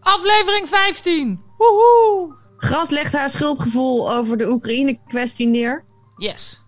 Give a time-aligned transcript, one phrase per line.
[0.00, 1.42] Aflevering 15.
[1.56, 2.34] Woehoe.
[2.56, 5.84] Gras legt haar schuldgevoel over de Oekraïne-kwestie neer.
[6.16, 6.62] Yes.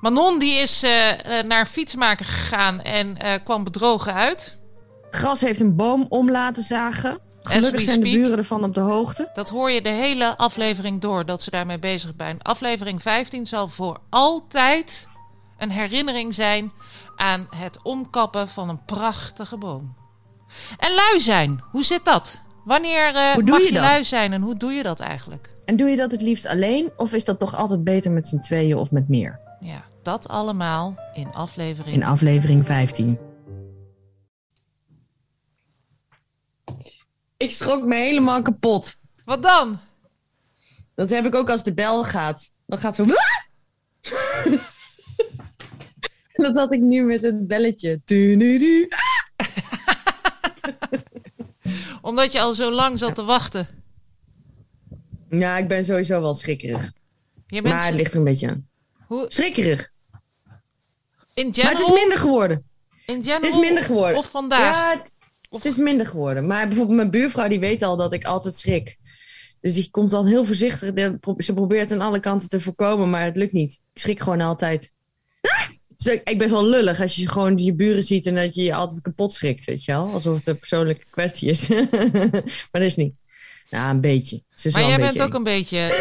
[0.00, 4.58] Manon die is eh, eh, naar fietsmaker gegaan en eh, kwam bedrogen uit.
[5.10, 7.20] Gras heeft een boom om laten zagen.
[7.42, 9.30] Gelukkig zijn de buren ervan op de hoogte.
[9.34, 12.42] Dat hoor je de hele aflevering door dat ze daarmee bezig zijn.
[12.42, 15.08] Aflevering 15 zal voor altijd
[15.58, 16.72] een herinnering zijn
[17.16, 19.94] aan het omkappen van een prachtige boom.
[20.78, 22.40] En lui zijn, hoe zit dat?
[22.68, 23.82] Wanneer eh, Hoe doe mag je je dat?
[23.82, 25.50] lui zijn en hoe doe je dat eigenlijk?
[25.64, 26.90] En doe je dat het liefst alleen?
[26.96, 29.40] Of is dat toch altijd beter met z'n tweeën of met meer?
[29.60, 31.94] Ja, dat allemaal in aflevering.
[31.94, 33.18] In aflevering 15.
[37.36, 38.96] Ik schrok me helemaal kapot.
[39.24, 39.78] Wat dan?
[40.94, 42.52] Dat heb ik ook als de bel gaat.
[42.66, 43.02] Dan gaat zo...
[46.32, 48.00] En dat had ik nu met het belletje.
[48.04, 48.88] Du-du-du.
[52.08, 53.66] Omdat je al zo lang zat te wachten.
[55.30, 56.92] Ja, ik ben sowieso wel schrikkerig.
[57.46, 58.66] Je bent Maar het ligt er een beetje aan.
[59.06, 59.90] hoe, Schrikkerig.
[61.34, 62.64] in Maar general, het is minder geworden.
[63.06, 64.16] in general Het is minder geworden.
[64.18, 64.76] of vandaag.
[64.76, 65.02] Ja,
[65.50, 66.46] het- is minder geworden.
[66.46, 68.96] Maar bijvoorbeeld mijn buurvrouw die weet al dat ik altijd schrik.
[69.60, 70.92] Dus die komt dan heel voorzichtig.
[71.38, 73.72] Ze probeert aan alle kanten te voorkomen, maar het lukt niet.
[73.94, 74.90] Ik schrik gewoon altijd.
[76.02, 78.74] Dus ik ben wel lullig als je gewoon je buren ziet en dat je je
[78.74, 80.08] altijd kapot schrikt, weet je wel?
[80.12, 81.68] Alsof het een persoonlijke kwestie is.
[82.70, 83.14] maar dat is niet.
[83.70, 84.42] Nou, een beetje.
[84.54, 85.94] Ze is Maar jij een bent beetje ook een beetje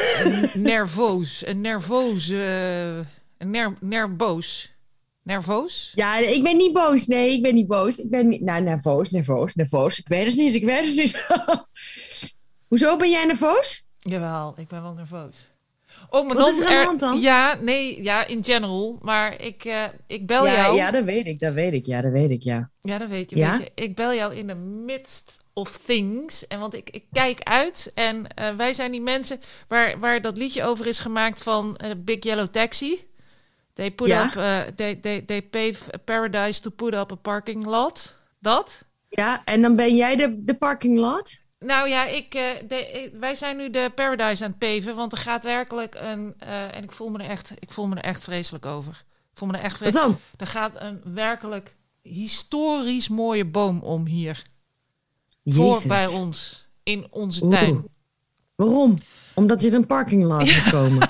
[0.54, 1.46] n- nerveus.
[1.46, 2.30] Een nerveus.
[2.30, 2.98] eh,
[3.38, 4.76] een ner, nervoos.
[5.24, 5.92] Nervoos?
[5.96, 7.08] Ja, ik ben niet boos.
[7.08, 7.98] Nee, ik ben niet boos.
[7.98, 8.42] Ik ben niet...
[8.42, 10.00] Nou, nerveus, nerveus, nerveus.
[10.00, 11.26] Ik weet het niet, ik weet het niet.
[12.70, 13.84] Hoezo ben jij nerveus?
[14.00, 15.50] Jawel, ik ben wel nerveus.
[16.10, 17.20] Oh, Wat is er de hand dan?
[17.20, 18.98] Ja, nee, ja, in general.
[19.02, 20.76] Maar ik, eh, ik bel ja, jou.
[20.76, 21.86] ja, dat weet ik, dat weet ik.
[21.86, 22.70] Ja, dat weet ik, ja.
[22.82, 23.36] Ja, dat weet je.
[23.38, 23.58] Ja?
[23.58, 23.84] Weet je.
[23.84, 26.48] Ik bel jou in the midst of things.
[26.48, 30.38] En want ik, ik kijk uit en eh, wij zijn die mensen waar, waar dat
[30.38, 33.06] liedje over is gemaakt van eh, Big Yellow Taxi.
[33.74, 34.26] They put Ja.
[34.26, 38.16] up, they, they, they pave a paradise to put up a parking lot.
[38.40, 38.82] Dat?
[39.10, 41.38] Ja, en dan ben jij de, de parking lot?
[41.60, 45.12] Nou ja, ik, eh, de, ik- wij zijn nu de paradise aan het peven, want
[45.12, 48.04] er gaat werkelijk een, eh, en ik voel me er echt, ik voel me er
[48.04, 48.92] echt vreselijk over.
[49.32, 50.08] Ik voel me er echt Wat vreselijk.
[50.08, 50.20] dan?
[50.38, 54.44] Er gaat een werkelijk historisch mooie boom om hier.
[55.46, 57.54] voor bij ons in onze Oeh.
[57.56, 57.86] tuin.
[58.56, 58.96] Waarom?
[59.34, 61.10] Omdat je er een parking moet komen.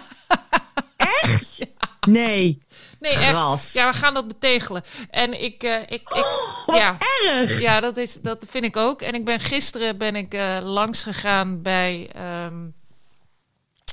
[0.97, 1.67] Echt?
[2.07, 2.61] Nee.
[3.07, 3.29] Nee, echt.
[3.29, 3.73] Gras.
[3.73, 4.83] Ja, we gaan dat betegelen.
[5.09, 6.25] En ik, eh, ik, ik
[6.65, 7.61] Wat ja, erg.
[7.61, 9.01] ja, dat is, dat vind ik ook.
[9.01, 12.67] En ik ben gisteren ben ik eh, langs gegaan bij ehm,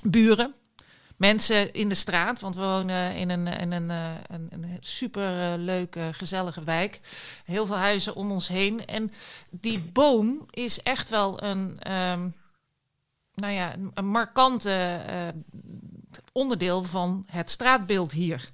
[0.03, 0.55] buren.
[1.17, 5.59] Mensen in de straat, want we wonen in een, in een, eh, een, een super
[5.59, 7.01] leuke, gezellige wijk.
[7.45, 8.87] Heel veel huizen om ons heen.
[8.87, 9.13] En
[9.51, 12.29] die boom is echt wel een, ehm,
[13.35, 15.01] nou ja, een, markante
[16.33, 18.53] onderdeel van het straatbeeld hier.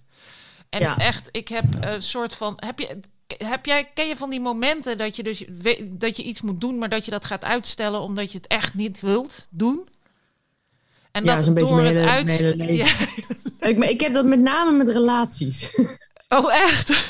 [0.71, 0.97] En Ja.
[0.99, 2.55] echt, ik heb een soort van.
[2.57, 2.99] Heb je,
[3.45, 6.61] heb jij, ken je van die momenten dat je dus we- dat je iets moet
[6.61, 9.89] doen, maar dat je dat gaat uitstellen omdat je het echt niet wilt doen?
[11.13, 12.87] En Ja, dat is een beetje door het hele- uit- mijn hele leven.
[13.61, 13.69] Ja.
[13.69, 15.81] Ik, ik heb dat met name met relaties.
[16.29, 17.05] Oh, echt?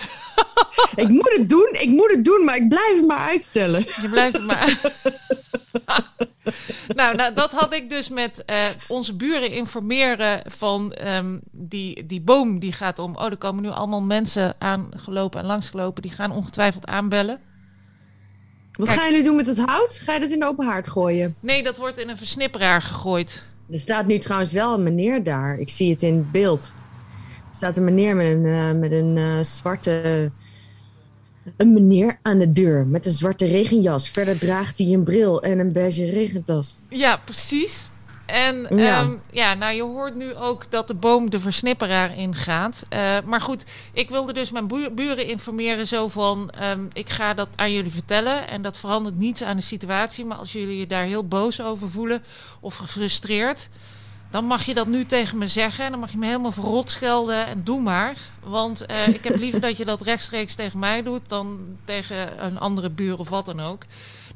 [1.05, 3.85] ik moet het doen, ik moet het doen, maar ik blijf het maar uitstellen.
[4.01, 4.81] Je blijft het maar.
[7.01, 8.57] nou, nou, dat had ik dus met eh,
[8.89, 13.17] onze buren informeren van ehm, die, die boom die gaat om.
[13.17, 16.03] Oh, er komen nu allemaal mensen aangelopen en langsgelopen.
[16.03, 17.41] Die gaan ongetwijfeld aanbellen.
[18.73, 19.01] Wat Kijk.
[19.01, 20.01] gaan jullie doen met het hout?
[20.03, 21.37] Ga je dat in de open haard gooien?
[21.41, 23.43] Nee, dat wordt in een versnipperaar gegooid.
[23.71, 25.59] Er staat nu trouwens wel een meneer daar.
[25.59, 26.73] Ik zie het in beeld.
[27.51, 30.31] Er staat een meneer met een, eh, met een eh, zwarte...
[31.57, 34.09] Een meneer aan de deur met een zwarte regenjas.
[34.11, 36.81] Verder draagt hij een bril en een beige regentas.
[36.89, 37.91] Ja, precies.
[38.27, 38.85] En Ja.
[38.85, 39.09] ja.
[39.31, 42.83] ja, nou je hoort nu ook dat de boom de versnipperaar ingaat.
[42.89, 46.51] Eh maar goed, ik wilde dus mijn buren informeren zo van...
[46.51, 50.25] ehm, ik ga dat aan jullie vertellen en dat verandert niets aan de situatie.
[50.25, 52.23] Maar als jullie je daar heel boos over voelen
[52.61, 53.69] of gefrustreerd...
[54.31, 55.85] dan mag je dat nu tegen me zeggen.
[55.85, 58.17] En dan mag je me helemaal verrot schelden en doe maar.
[58.45, 61.29] Want eh, ik heb liever dat je dat rechtstreeks tegen mij doet...
[61.29, 63.83] dan tegen een andere buur of wat dan ook.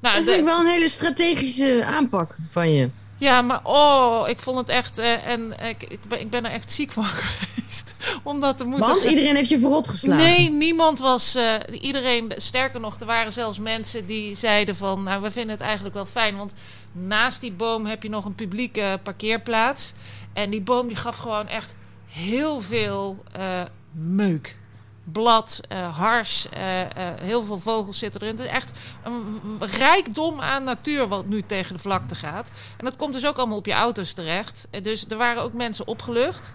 [0.00, 2.88] Nou, Dat de- vind ik wel een hele strategische aanpak van je.
[3.18, 4.98] Ja, maar oh, ik vond het echt.
[4.98, 7.94] eh, en ik, ik, ben, ik ben er echt ziek van geweest.
[8.22, 8.86] Om dat te moeten.
[8.88, 10.24] Want iedereen heeft je verrot geslagen.
[10.24, 11.34] Nee, niemand was.
[11.34, 15.02] eh, iedereen, sterker nog, er waren zelfs mensen die zeiden van.
[15.02, 16.36] Nou, we vinden het eigenlijk wel fijn.
[16.36, 16.52] Want
[16.92, 19.92] naast die boom heb je nog een publieke parkeerplaats.
[20.32, 21.74] En die boom die gaf gewoon echt
[22.08, 23.42] heel veel eh,
[23.92, 24.56] meuk.
[25.04, 26.88] Blad, eh, hars, eh, eh,
[27.20, 28.36] heel veel vogels zitten erin.
[28.36, 28.72] Het is echt
[29.02, 32.50] een rijkdom aan natuur wat nu tegen de vlakte gaat.
[32.76, 34.66] En dat komt dus ook allemaal op je auto's terecht.
[34.82, 36.54] Dus er waren ook mensen opgelucht.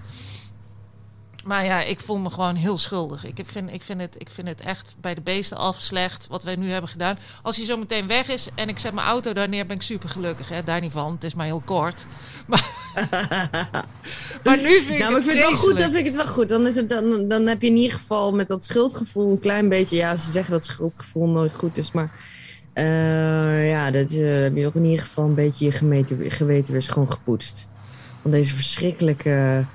[1.50, 3.26] Maar ja, ik voel me gewoon heel schuldig.
[3.26, 6.44] Ik vind, ik, vind het, ik vind het echt bij de beesten af slecht wat
[6.44, 7.18] wij nu hebben gedaan.
[7.42, 9.82] Als hij zo meteen weg is en ik zet mijn auto daar neer, ben ik
[9.82, 10.50] super gelukkig.
[10.50, 10.64] Hè?
[10.64, 12.06] Daar niet van, het is maar heel kort.
[12.48, 12.70] Maar,
[14.44, 16.06] maar nu vind ik Nou, maar het ik vind het wel goed, dan vind ik
[16.06, 16.50] het wel goed.
[16.50, 19.70] Dan, is het, dan, dan heb je in ieder geval met dat schuldgevoel een klein
[19.70, 19.96] beetje...
[19.96, 22.12] Ja, ze zeggen dat schuldgevoel nooit goed is, maar...
[22.74, 26.72] eh, ja, dat eh, heb je ook in ieder geval een beetje je gemeten, geweten
[26.72, 27.68] weer schoon gepoetst.
[28.22, 29.66] Van deze verschrikkelijke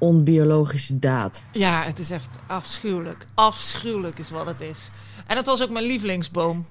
[0.00, 1.46] onbiologische daad.
[1.52, 3.26] Ja, het is echt afschuwelijk.
[3.34, 4.90] Afschuwelijk is wat het is.
[5.26, 6.66] En het was ook mijn lievelingsboom.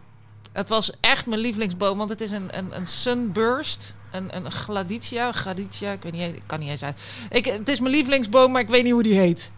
[0.51, 3.93] Het was echt mijn lievelingsboom, want het is een, een, een sunburst.
[4.11, 7.01] Een, een gladitia, gladitia, ik weet niet, ik kan niet eens uit.
[7.29, 9.51] Ik, het is mijn lievelingsboom, maar ik weet niet hoe die heet.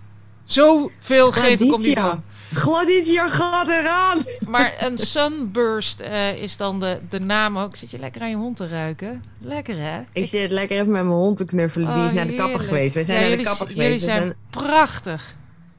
[0.43, 2.23] Zoveel geef ik om die boom.
[2.53, 4.17] Gladitia gaat eraan!
[4.47, 7.75] Maar een sunburst eh, is dan de, de naam ook.
[7.75, 9.23] Zit je lekker aan je hond te ruiken?
[9.39, 10.01] Lekker hè?
[10.13, 11.93] Ik zit lekker even met mijn hond te knuffelen.
[11.93, 12.93] Die is Oh, naar de kapper geweest.
[12.93, 14.05] Wij zijn Ja, naar jullie, de kapper Jullie geweest.
[14.05, 15.35] We zijn zijn- prachtig.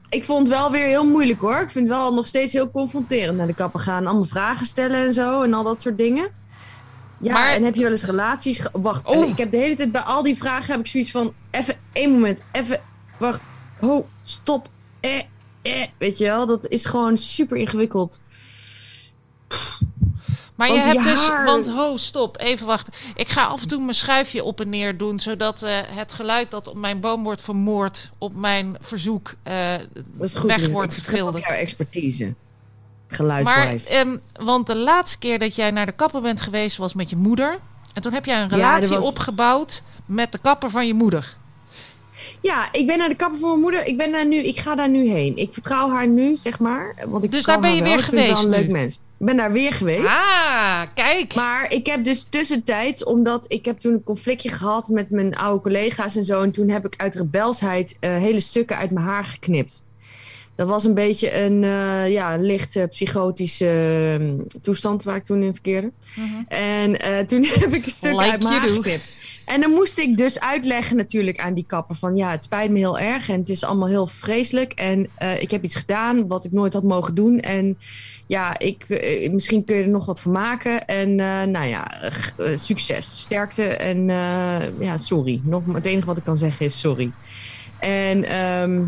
[0.09, 1.59] Ik vond het wel weer heel moeilijk hoor.
[1.61, 4.05] Ik vind het wel nog steeds heel confronterend naar de kapper gaan.
[4.05, 6.29] Allemaal vragen stellen en zo en al dat soort dingen.
[7.21, 8.59] Ja, Maar- en heb je wel eens relaties...
[8.59, 9.29] ge- Wacht, Oh.
[9.29, 11.33] ik heb de hele tijd bij al die vragen heb ik zoiets van...
[11.51, 12.79] Even één moment, even...
[13.19, 13.41] Wacht,
[13.79, 14.67] ho, stop,
[14.99, 15.21] eh,
[15.63, 15.87] eh.
[15.97, 18.21] Weet je wel, dat is gewoon super ingewikkeld.
[20.55, 22.93] Maar je Want hebt je dus, haar- want ho, stop, even wachten.
[23.15, 26.51] Ik ga af en toe mijn schuifje op en neer doen, zodat eh, het geluid
[26.51, 30.49] dat op mijn boom wordt vermoord op mijn verzoek eh, Dat goed.
[30.49, 30.67] weg Lies.
[30.67, 32.23] wordt jouw expertise.
[32.25, 33.85] Maar, Geluidswijs.
[33.85, 37.15] ehm, want de laatste keer dat jij naar de kapper bent geweest was met je
[37.15, 37.59] moeder.
[37.93, 41.37] En toen heb jij een relatie was- opgebouwd met de kapper van je moeder.
[42.43, 43.85] Ja, ik ben naar de kapper van mijn moeder.
[43.85, 45.37] Ik, ben daar nu, ik ga daar nu heen.
[45.37, 46.95] Ik vertrouw haar nu, zeg maar.
[47.07, 48.95] Want ik Dus daar ben je weer Ik vind het wel geweest een leuk mens.
[48.95, 50.05] Ik ben daar weer geweest.
[50.05, 51.35] Ah, kijk.
[51.35, 55.61] Maar ik heb dus tussentijds, omdat ik heb toen een conflictje gehad met mijn oude
[55.61, 56.41] collega's en zo.
[56.41, 59.83] En toen heb ik uit rebelsheid eh, hele stukken uit mijn haar geknipt.
[60.55, 63.67] Dat was een beetje een eh, ja, licht eh, psychotische
[64.19, 65.91] eh, toestand waar ik toen in verkeerde.
[66.15, 66.41] Mhm.
[66.47, 69.03] En eh, toen heb ik een stuk Like uit mijn haar geknipt.
[69.45, 72.15] En dan moest ik dus uitleggen natuurlijk aan die kapper van...
[72.15, 74.71] ja, het spijt me heel erg en het is allemaal heel vreselijk.
[74.73, 77.39] En eh, ik heb iets gedaan wat ik nooit had mogen doen.
[77.39, 77.77] En
[78.27, 80.85] ja, ik, eh, misschien kun je er nog wat van maken.
[80.85, 82.11] En eh, nou ja,
[82.55, 84.05] succes, sterkte en
[84.79, 85.41] ja, sorry.
[85.43, 87.11] Nog, het enige wat ik kan zeggen is sorry.
[87.79, 88.81] En ehm,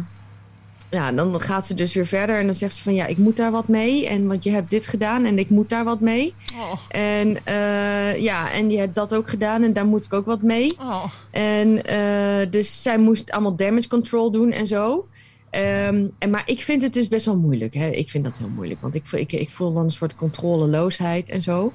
[0.90, 2.96] ja, dan gaat ze dus weer verder en dan zegt ze van...
[2.96, 4.08] ja, ik moet daar wat mee.
[4.08, 6.34] En want je hebt dit gedaan en ik moet daar wat mee.
[6.54, 10.26] Oh, En eh, ja, en je hebt dat ook gedaan en daar moet ik ook
[10.26, 10.76] wat mee.
[10.80, 11.04] oh.
[11.32, 15.08] En eh, dus zij moest allemaal damage control doen en zo.
[15.50, 17.74] Ehm, en, maar ik vind het dus best wel moeilijk.
[17.74, 17.88] Hè?
[17.90, 21.30] Ik vind dat heel moeilijk, want ik, voel- ik, ik voel dan een soort controleloosheid
[21.30, 21.74] en zo.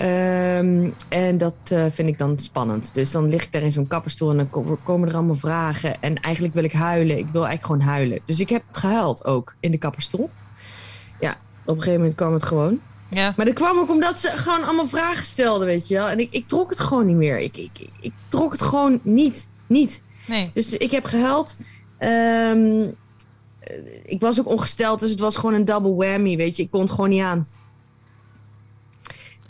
[0.00, 2.94] Ehm, en dat eh, vind ik dan spannend.
[2.94, 6.02] Dus dan lig ik daar in zo'n kapperstoel en dan ko- komen er allemaal vragen.
[6.02, 7.18] En eigenlijk wil ik huilen.
[7.18, 8.20] Ik wil eigenlijk gewoon huilen.
[8.24, 10.30] Dus ik heb gehuild ook in de kapperstoel.
[11.20, 11.30] Ja,
[11.64, 12.80] op een gegeven moment kwam het gewoon.
[13.10, 13.34] Ja.
[13.36, 16.08] Maar dat kwam ook omdat ze gewoon allemaal vragen stelden, weet je wel.
[16.08, 17.38] En ik, ik trok het gewoon niet meer.
[17.38, 19.48] Ik, ik, ik, trok het gewoon niet.
[19.66, 20.02] Niet.
[20.26, 20.50] Nee.
[20.54, 21.56] Dus ik heb gehuild.
[21.98, 22.80] Ehm,
[23.60, 26.62] eh, ik was ook ongesteld, dus het was gewoon een double whammy, weet je.
[26.62, 27.48] Ik kon het gewoon niet aan.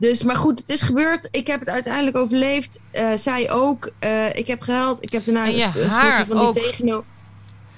[0.00, 1.29] Dus, maar goed, het is gebeurd.
[1.31, 2.81] Ik heb het uiteindelijk overleefd.
[2.91, 3.91] Eh, zij ook.
[3.98, 4.98] Eh, ik heb gehuild.
[5.03, 6.55] Ik heb daarna een, een haar stukje van ook.
[6.55, 7.05] die tegeno.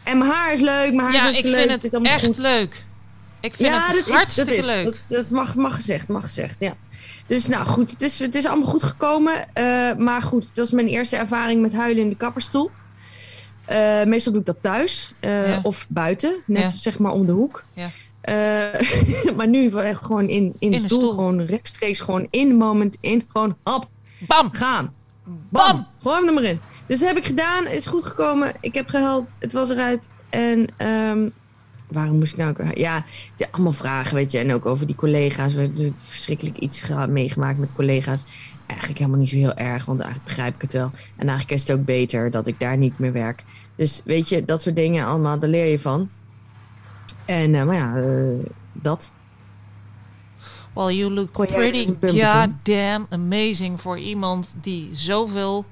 [0.05, 0.93] En mijn haar is leuk.
[0.95, 1.81] Mijn haar Ja, is ik vind leuk.
[1.81, 2.37] zit het echt goed.
[2.39, 2.85] leuk.
[3.41, 4.85] Ik vind ja, het dat is, hartstikke dat is, leuk.
[4.85, 6.75] Dat, dat mag, mag gezegd, mag gezegd, ja.
[7.27, 9.47] Dus nou goed, het is, het is allemaal goed gekomen.
[9.53, 9.65] Eh,
[9.99, 12.71] maar goed, het was mijn eerste ervaring met huilen in de kapperstoel.
[14.07, 15.61] Meestal doe ik dat thuis Ja.
[15.63, 16.69] of buiten, net Ja.
[16.79, 17.65] zeg maar om de hoek.
[17.75, 17.87] Ja.
[18.23, 21.13] Eh, maar nu gewoon in, in, de de stoel, stoel.
[21.13, 23.89] gewoon rechtstreeks, gewoon in de moment, in, gewoon hap,
[24.27, 24.51] Bam!
[24.51, 24.95] gaan.
[25.25, 25.43] Bam!
[25.49, 25.87] Bam!
[26.01, 26.61] Gewoon er maar in.
[26.87, 27.67] Dus dat heb ik gedaan.
[27.67, 28.53] Is goed gekomen.
[28.61, 29.37] Ik heb gehuild.
[29.39, 30.09] Het was eruit.
[30.31, 31.29] En ehm,
[31.89, 32.77] waarom moest ik nou ook...
[32.77, 33.05] Ja,
[33.51, 34.39] allemaal vragen, weet je.
[34.39, 35.55] En ook over die collega's.
[35.55, 38.25] We hebben verschrikkelijk iets meegemaakt met collega's.
[38.67, 40.91] Eigenlijk helemaal niet zo heel erg, want eigenlijk begrijp ik het wel.
[41.17, 43.43] En eigenlijk is het ook beter dat ik daar niet meer werk.
[43.77, 46.11] Dus weet je, dat soort dingen allemaal, daar leer je van.
[47.25, 49.13] En, eh, maar ja, eh, dat.
[50.75, 51.99] Well, you look pretty in?
[52.01, 55.65] goddamn amazing voor iemand die zoveel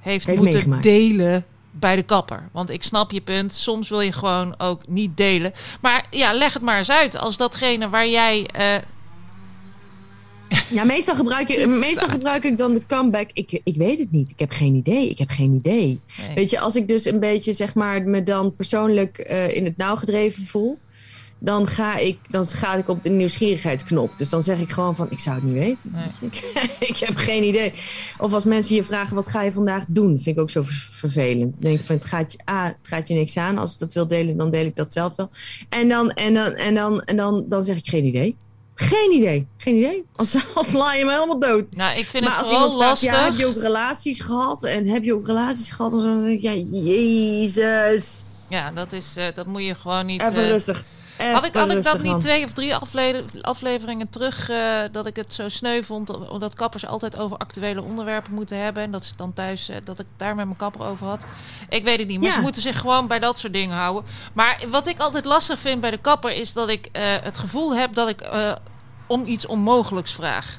[0.00, 0.82] heeft, Heeft moeten meegemaakt.
[0.82, 2.48] delen bij de kapper.
[2.52, 3.52] Want ik snap je punt.
[3.52, 5.52] Soms wil je gewoon ook niet delen.
[5.80, 7.18] Maar ja, leg het maar eens uit.
[7.18, 8.46] Als datgene waar jij...
[8.46, 8.74] eh,
[10.72, 13.30] Ja, meestal gebruik, ik, meestal gebruik ik dan de comeback.
[13.32, 14.30] Ik, ik weet het niet.
[14.30, 15.08] Ik heb geen idee.
[15.10, 16.00] Ik heb geen idee.
[16.18, 16.34] Nee.
[16.34, 19.76] Weet je, als ik dus een beetje, zeg maar, me dan persoonlijk eh, in het
[19.76, 20.78] nauw gedreven voel,
[21.38, 24.18] dan ga ik, dan ga ik op de nieuwsgierigheidsknop.
[24.18, 25.92] Dus dan zeg ik gewoon van, ik zou het niet weten.
[25.92, 26.30] Nee.
[26.30, 26.52] Ik,
[26.90, 27.72] ik heb geen idee.
[28.18, 30.20] Of als mensen je vragen, wat ga je vandaag doen?
[30.20, 31.52] Vind ik ook zo ver- vervelend.
[31.52, 33.58] Dan denk ik van, het gaat je, A, het gaat je niks aan.
[33.58, 35.28] Als ik dat wil delen, dan deel ik dat zelf wel.
[35.68, 38.36] En dan, en dan, en dan, en dan, dan zeg ik geen idee.
[38.82, 39.46] Geen idee.
[39.56, 40.04] Geen idee.
[40.16, 41.64] Als, als sla je me helemaal dood.
[41.70, 43.12] Nou, ik vind maar het vooral vraagt, lastig.
[43.12, 44.64] ja, heb je ook relaties gehad?
[44.64, 45.92] En heb je ook relaties gehad?
[45.92, 48.24] En zo, dan denk ja, jezus.
[48.48, 50.22] Ja, dat, is, eh, dat moet je gewoon niet...
[50.22, 50.84] Even eh, rustig.
[51.18, 54.58] Even Had ik, had ik dat niet twee of drie afle- afleveringen terug, eh,
[54.92, 58.82] dat ik het zo sneu vond, omdat kappers altijd over actuele onderwerpen moeten hebben.
[58.82, 61.22] En dat ze dan thuis, dat ik daar met mijn kapper over had.
[61.68, 62.34] Ik weet het niet, maar Ja.
[62.34, 64.04] ze moeten zich gewoon bij dat soort dingen houden.
[64.32, 66.88] Maar wat ik altijd lastig vind bij de kapper, is dat ik
[67.22, 68.20] het gevoel heb dat ik
[69.12, 70.58] om iets onmogelijks vraag.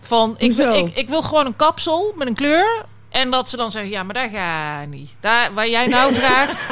[0.00, 2.84] Van, ik, wil, ik, ik wil gewoon een kapsel met een kleur.
[3.08, 5.10] En dat ze dan zeggen, ja, maar daar ga niet.
[5.20, 6.66] Daar, waar jij nou vraagt,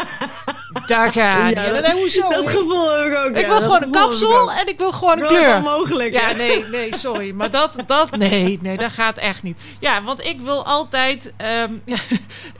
[0.86, 1.54] daar ga niet.
[1.54, 2.28] Ja, dat- hoezo?
[2.28, 3.36] Dat gevoel heb ik ook.
[3.36, 5.56] Ik ja, wil gewoon een kapsel en ik wil gewoon een kleur.
[5.56, 6.12] onmogelijk.
[6.12, 6.34] Ja, hè?
[6.34, 7.30] nee, nee, sorry.
[7.30, 9.60] Maar dat, dat, nee, nee, dat gaat echt niet.
[9.80, 11.72] Ja, want ik wil altijd, ehm,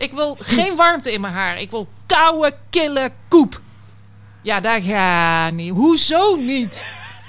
[0.07, 1.61] ik wil geen warmte in mijn haar.
[1.61, 3.61] Ik wil koude, kille koep.
[4.43, 5.71] Ja, daar gaat niet.
[5.73, 6.85] Hoezo niet?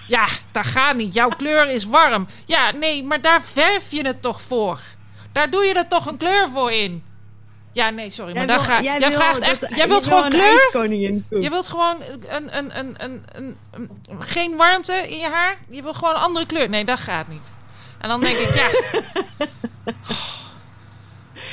[0.08, 1.14] Ja, dat gaat niet.
[1.14, 2.28] Jouw kleur is warm.
[2.46, 4.80] Ja, nee, maar daar verf je het toch voor?
[5.32, 7.04] Daar doe je er toch een kleur voor in?
[7.72, 10.30] Ja, nee, sorry, maar daar ga, jij jij wil vraagt echt, jij wilt wil gewoon
[10.30, 10.70] kleur?
[11.42, 11.96] Je wilt gewoon
[12.30, 15.58] een, een, een, een, een, een- geen warmte in je haar.
[15.70, 16.70] Je wil gewoon een andere kleur.
[16.70, 17.52] Nee, dat gaat niet.
[18.00, 18.68] En dan denk ik, ja.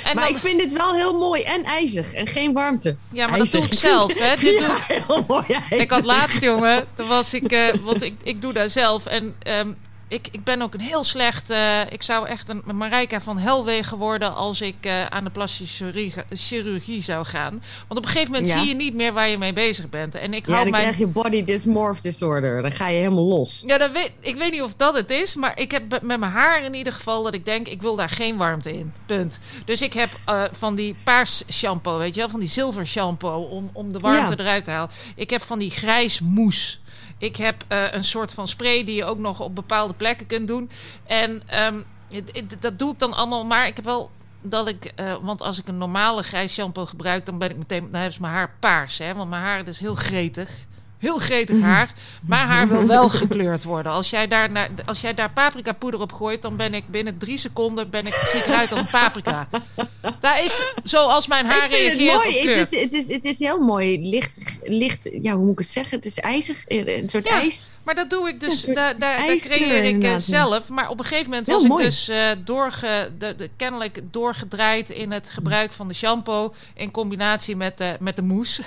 [0.05, 2.97] En Maar dan, ik vind dit wel heel mooi en ijzig en geen warmte.
[3.11, 4.15] ja, maar dat doe ik zelf.
[4.15, 4.37] Hè.
[4.45, 5.79] Dit doe ik, heel mooi ijzig.
[5.79, 9.07] ik had laatst, jongen, toen was ik, eh, want ik, ik doe dat zelf.
[9.07, 9.73] En ehm,
[10.13, 13.99] ik, ik ben ook een heel slecht, eh, ik zou echt een Marijka van Helwegen
[13.99, 17.63] worden als ik eh, aan de plastische chirurgie, chirurgie zou gaan.
[17.89, 18.59] Want op een gegeven moment Ja.
[18.59, 20.15] zie je niet meer waar je mee bezig bent.
[20.15, 22.63] En ik Ja, hou dan mijn krijg je body dysmorph disorder.
[22.63, 23.63] Dan ga je helemaal los.
[23.67, 26.23] Ja, dat weet, ik weet niet of dat het is, maar ik heb met mijn
[26.33, 28.93] haar in ieder geval dat ik denk, ik wil daar geen warmte in.
[29.07, 29.39] Punt.
[29.65, 33.41] Dus ik heb eh, van die paars shampoo, weet je wel, van die zilver shampoo
[33.43, 34.43] om, om de warmte Ja.
[34.43, 34.91] eruit te halen.
[35.15, 36.81] Ik heb van die grijs moes.
[37.23, 40.49] Ik heb eh, een soort van spray die je ook nog op bepaalde plekken kunt
[40.49, 40.71] doen.
[41.07, 41.83] En ehm,
[42.61, 44.11] dat doe ik dan allemaal, maar ik heb wel
[44.41, 47.81] dat ik, eh, want als ik een normale grijs shampoo gebruik, dan ben ik meteen,
[47.81, 50.67] dan hebben ze mijn haar paars, hè, want mijn haar is heel gretig.
[51.03, 51.93] Heel gretig haar.
[52.27, 53.93] Mijn haar wil wel gekleurd worden.
[53.93, 57.19] Als jij daar, naar, als jij daar paprika poeder op gooit, dan ben ik binnen
[57.19, 59.49] drie seconden ben ik, zie ik eruit als een paprika.
[60.21, 62.59] Dat is zoals mijn haar ik vind het reageert op kleur.
[62.59, 64.09] Het is, het, is, het is heel mooi.
[64.09, 65.97] Licht, licht, ja, hoe moet ik het zeggen?
[65.97, 66.65] Het is ijzig.
[66.67, 67.35] eh, Een soort Ja.
[67.41, 67.71] ijs.
[67.83, 70.69] Maar dat doe ik dus, daar, daar, daar creëer ik eh, zelf.
[70.69, 71.83] Maar op een gegeven moment Heel was mooi.
[71.85, 76.91] ik dus eh, doorge, de, de, kennelijk doorgedraaid in het gebruik van de shampoo in
[76.91, 78.63] combinatie met de, met de mousse.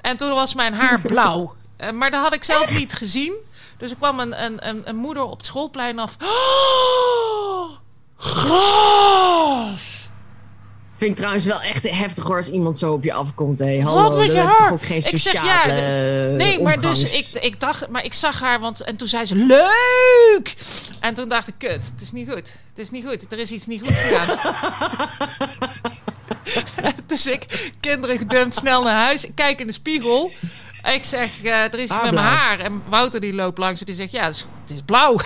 [0.00, 1.54] En toen was mijn haar blauw.
[1.78, 3.32] Eh, maar dat had ik zelf niet gezien.
[3.78, 6.16] Dus er kwam een, een, een, een moeder op het schoolplein af.
[6.22, 7.70] Oh,
[8.16, 10.08] gras!
[10.96, 13.58] Vind ik trouwens wel echt heftig hoor als iemand zo op je afkomt.
[13.58, 13.80] Hé.
[13.80, 14.72] Hallo, Wat met je haar?
[14.72, 18.04] ook geen Ik zeg, sociale ja, eh, Nee, maar omgangs- dus ik, ik dacht, maar
[18.04, 20.54] ik zag haar, want en toen zei ze leuk.
[21.00, 22.52] En toen dacht ik, kut, het is niet goed.
[22.68, 23.32] Het is niet goed.
[23.32, 24.38] Er is iets niet goed gegaan.
[27.06, 29.24] dus ik, kinderen gedumpt, snel naar huis.
[29.24, 30.32] Ik kijk in de spiegel.
[30.82, 32.58] Ik zeg, eh, er is iets met mijn haar.
[32.58, 35.16] En Wouter die loopt langs en die zegt, ja, het is, het is blauw.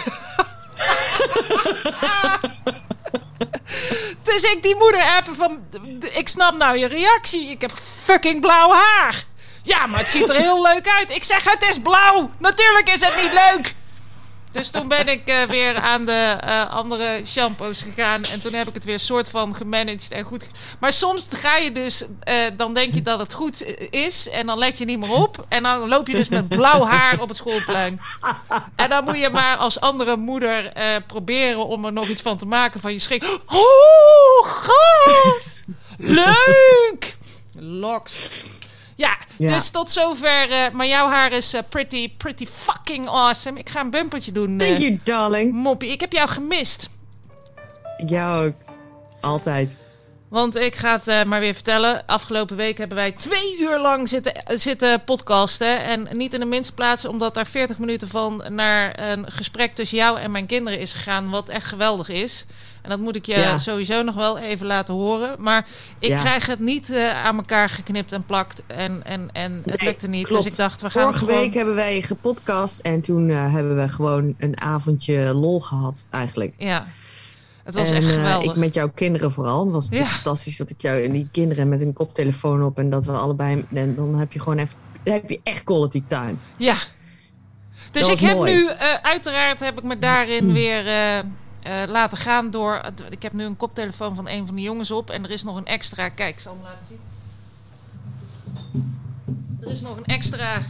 [4.23, 5.65] dus ik die moeder appen van,
[6.13, 7.51] ik snap nou je reactie.
[7.51, 9.25] Ik heb fucking blauw haar.
[9.63, 11.11] Ja, maar het ziet er heel leuk uit.
[11.11, 12.31] Ik zeg, het is blauw.
[12.39, 13.75] Natuurlijk is het niet leuk.
[14.53, 18.25] Dus toen ben ik eh, weer aan de eh, andere shampoos gegaan.
[18.25, 20.47] En toen heb ik het weer soort van gemanaged en goed.
[20.81, 24.29] Maar soms ga je dus, eh, dan denk je dat het goed is.
[24.29, 25.45] En dan let je niet meer op.
[25.49, 28.01] En dan loop je dus met blauw haar op het schoolplein.
[28.77, 30.73] En dan moet je maar als andere moeder
[31.07, 33.39] proberen om er nog iets van te maken van je schrik.
[33.47, 35.59] Oh, god!
[35.99, 37.17] Leuk!
[37.53, 38.15] Loks.
[39.03, 39.55] Ja, Ja.
[39.55, 40.51] dus tot zover.
[40.51, 43.59] eh, maar jouw haar is eh, pretty, pretty fucking awesome.
[43.59, 44.59] Ik ga een bumpertje doen.
[44.59, 45.53] Thank eh, you, darling.
[45.53, 46.91] Moppie, ik heb jou gemist.
[48.07, 48.55] Jou ook.
[49.21, 49.77] Altijd.
[50.33, 52.07] Want ik ga het eh, maar weer vertellen.
[52.07, 55.83] Afgelopen week hebben wij twee uur lang zitten, zitten podcasten.
[55.85, 59.99] En niet in de minste plaats, omdat daar 40 minuten van naar een gesprek tussen
[59.99, 61.31] jou en mijn kinderen is gegaan.
[61.31, 62.47] Wat echt geweldig is.
[62.83, 63.59] En dat moet ik je Ja.
[63.59, 65.35] sowieso nog wel even laten horen.
[65.39, 65.67] Maar
[65.99, 66.21] ik Ja.
[66.21, 68.63] krijg het niet eh, aan elkaar geknipt en plakt.
[68.67, 70.27] En, en, en het Nee, lukte niet.
[70.27, 70.43] klopt.
[70.43, 71.41] Dus ik dacht, we gaan Vorige gewoon...
[71.41, 76.55] week hebben wij gepodcast en toen eh, hebben we gewoon een avondje lol gehad, eigenlijk.
[76.59, 76.87] Ja,
[77.65, 78.51] het was en, echt eh, geweldig.
[78.51, 79.65] ik met jouw kinderen vooral.
[79.65, 80.05] Het was Ja.
[80.05, 83.65] fantastisch dat ik jou en die kinderen met een koptelefoon op en dat we allebei.
[83.75, 84.79] En dan heb je gewoon even.
[85.03, 86.35] Dan heb je echt quality time.
[86.57, 86.77] Ja.
[87.91, 88.55] Dus ik heb mooi.
[88.55, 91.25] nu, eh, uiteraard heb ik me daarin weer eh, eh,
[91.89, 92.81] laten gaan door...
[93.11, 95.11] Ik heb nu een koptelefoon van een van de jongens op.
[95.11, 96.09] En er is nog een extra...
[96.09, 97.01] Kijk, ik zal hem laten zien.
[99.61, 100.63] Er is nog een extra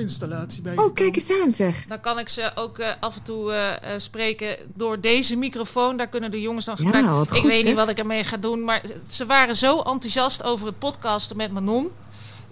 [0.00, 0.76] installatie bij.
[0.76, 1.84] Oh, kijk eens aan zeg.
[1.86, 5.96] Dan kan ik ze ook eh, af en toe eh, eh, spreken door deze microfoon.
[5.96, 8.64] Daar kunnen de jongens dan Ja, ik goed, weet niet wat ik ermee ga doen.
[8.64, 11.90] Maar ze waren zo enthousiast over het podcasten met Manon.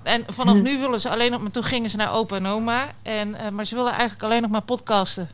[0.02, 0.62] En vanaf Hm.
[0.62, 1.50] nu willen ze alleen nog maar...
[1.50, 2.84] Toen gingen ze naar opa en oma.
[3.02, 5.28] En, eh, maar ze willen eigenlijk alleen nog maar podcasten.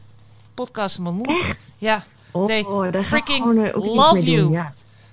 [0.55, 1.25] Podcasten Manon.
[1.25, 1.73] Echt?
[1.79, 2.05] Ja.
[2.31, 2.67] Oh, ik
[3.03, 4.25] freaking love doen.
[4.25, 4.51] you.
[4.51, 4.73] Ja.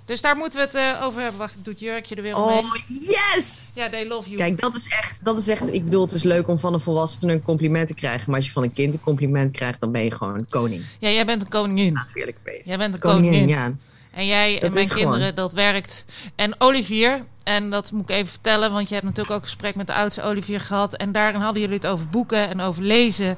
[0.10, 1.40] Dus daar moeten we het eh, over hebben.
[1.40, 2.58] Wacht, ik doe het jurkje er weer omheen.
[2.58, 3.72] Oh, yes!
[3.76, 4.38] Ja, they love you.
[4.38, 5.74] Kijk, dat is, echt, dat is echt.
[5.74, 8.24] Ik bedoel, het is leuk om van een volwassene een compliment te krijgen.
[8.28, 10.84] Maar als je van een kind een compliment krijgt, dan ben je gewoon koning.
[11.00, 12.00] Ja, jij bent een koningin.
[12.14, 12.64] Eerlijk wezen.
[12.64, 13.32] Jij bent een koningin.
[13.32, 13.74] Koningin, ja.
[14.12, 15.36] En jij en Dat mijn kinderen, gewoon.
[15.36, 16.06] dat werkt.
[16.36, 19.76] En Olivier, en dat moet ik even vertellen, want je hebt natuurlijk ook een gesprek
[19.76, 20.96] met de oudste Olivier gehad.
[20.96, 23.38] En daarin hadden jullie het over boeken en over lezen.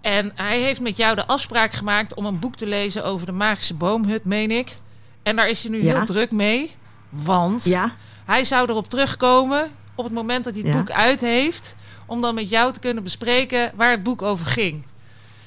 [0.00, 3.32] En hij heeft met jou de afspraak gemaakt om een boek te lezen over de
[3.32, 4.76] magische boomhut, meen ik.
[5.22, 5.94] En daar is hij nu Ja.
[5.96, 6.74] heel druk mee.
[7.08, 10.78] Want Ja, hij zou erop terugkomen op het moment dat hij het Ja.
[10.78, 11.74] boek uit heeft.
[12.06, 14.84] Om dan met jou te kunnen bespreken waar het boek over ging.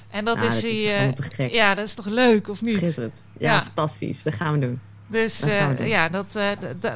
[0.10, 1.13] En dat Nou, is dat is hij.
[1.48, 2.77] eh, ja, dat is toch leuk, of niet?
[2.77, 3.24] schitterend.
[3.39, 3.63] Ja, Ja.
[3.63, 4.24] fantastisch.
[4.24, 4.80] Dat gaan we doen.
[5.08, 5.88] Dus Dat eh, doen.
[5.88, 6.48] ja, dat, eh,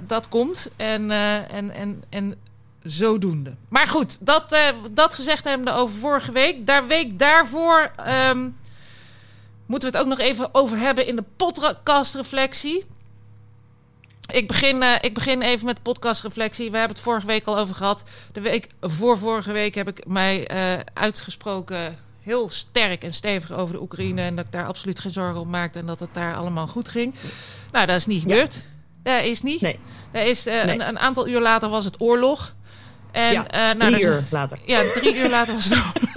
[0.08, 0.70] dat komt.
[0.76, 2.36] En, en, en, en
[2.84, 3.54] zodoende.
[3.70, 4.58] Maar goed, dat,
[4.92, 6.68] dat gezegd hebben we over vorige week.
[6.68, 8.48] Daar week daarvoor ehm,
[9.68, 12.86] moeten we het ook nog even over hebben in de podcastreflectie.
[14.32, 16.72] Ik begin, eh, ik begin even met de podcastreflectie.
[16.72, 18.04] We hebben het vorige week al over gehad.
[18.32, 23.74] De week voor vorige week heb ik mij eh, uitgesproken heel sterk en stevig over
[23.76, 24.22] de Oekraïne.
[24.22, 25.80] En dat ik daar absoluut geen zorgen om maakte.
[25.80, 27.16] En dat het daar allemaal goed ging.
[27.72, 28.28] Nou, dat is niet Ja.
[28.30, 28.58] gebeurd.
[29.04, 29.62] Dat is niet.
[29.62, 29.80] Nee.
[30.12, 30.74] Dat is, eh, Nee.
[30.76, 32.56] een, een aantal uur later was het oorlog.
[33.12, 34.60] En, ja, nou, drie uur later.
[34.66, 36.17] Ja, drie uur later was het oorlog.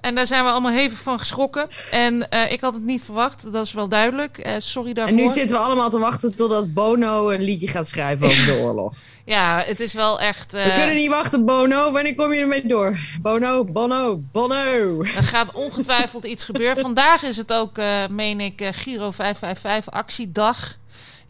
[0.00, 1.66] En daar zijn we allemaal hevig van geschrokken.
[1.90, 4.38] En eh, ik had het niet verwacht, dat is wel duidelijk.
[4.38, 5.18] Eh, sorry daarvoor.
[5.18, 8.58] En nu zitten we allemaal te wachten totdat Bono een liedje gaat schrijven over de
[8.62, 8.94] oorlog.
[9.24, 10.54] Ja, het is wel echt...
[10.54, 11.92] eh, We kunnen niet wachten, Bono.
[11.92, 12.98] Wanneer kom je ermee door?
[13.22, 15.02] Bono, Bono, Bono.
[15.02, 16.82] Er gaat ongetwijfeld iets gebeuren.
[16.82, 20.76] Vandaag is het ook, eh, meen ik, eh, Giro 555 actiedag.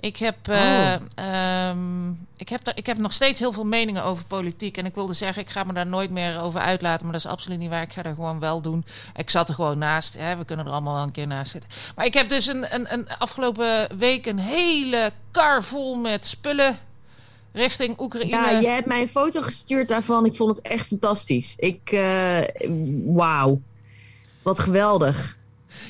[0.00, 0.94] Ik heb, eh, Oh.
[1.14, 4.76] ehm, ik, heb daar, ik heb nog steeds heel veel meningen over politiek.
[4.76, 7.04] En ik wilde zeggen, ik ga me daar nooit meer over uitlaten.
[7.04, 7.82] Maar dat is absoluut niet waar.
[7.82, 8.84] Ik ga er gewoon wel doen.
[9.16, 10.16] Ik zat er gewoon naast.
[10.18, 10.36] Hè.
[10.36, 11.70] We kunnen er allemaal wel een keer naast zitten.
[11.96, 16.78] Maar ik heb dus een, een, een afgelopen week een hele kar vol met spullen
[17.52, 18.30] richting Oekraïne.
[18.30, 20.24] Ja, jij hebt mij een foto gestuurd daarvan.
[20.24, 21.54] Ik vond het echt fantastisch.
[21.56, 22.38] Ik, eh,
[23.04, 23.60] wauw.
[24.42, 25.37] Wat geweldig.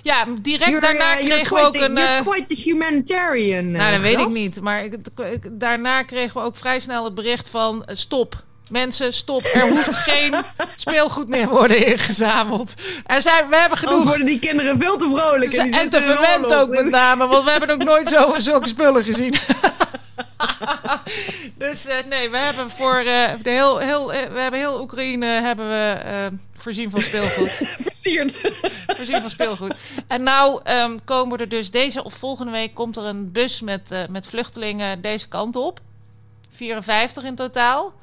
[0.02, 1.92] Ja, direct You're, daarna kregen we ook the- een...
[1.94, 3.70] You're eh, quite the humanitarian.
[3.70, 4.60] Nou, eh, dat weet ik niet.
[4.60, 4.94] Maar ik-
[5.32, 7.84] ik- daarna kregen we ook vrij snel het bericht van...
[7.84, 8.46] eh, stop.
[8.70, 9.44] Mensen, stop.
[9.54, 10.34] Er hoeft geen
[10.76, 12.74] speelgoed meer worden ingezameld.
[13.06, 14.04] Er zijn, we hebben Anders genoeg...
[14.04, 15.50] worden die kinderen veel te vrolijk.
[15.50, 17.26] die En te verwend ook met name.
[17.26, 19.34] Want we hebben ook nooit zo, zulke spullen gezien.
[21.58, 25.96] dus nee, we hebben voor de heel, heel, we hebben heel Oekraïne hebben we,
[26.56, 27.50] voorzien van speelgoed.
[28.00, 28.40] Versierd.
[28.96, 29.74] voorzien van speelgoed.
[30.06, 33.90] En nou ehm, komen er dus deze of volgende week komt er een bus met,
[33.90, 35.80] eh, met vluchtelingen deze kant op.
[36.50, 37.94] 54 in totaal.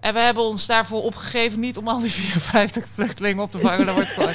[0.00, 3.86] En we hebben ons daarvoor opgegeven niet om al die 54 vluchtelingen op te vangen.
[3.86, 4.34] Dat wordt gewoon,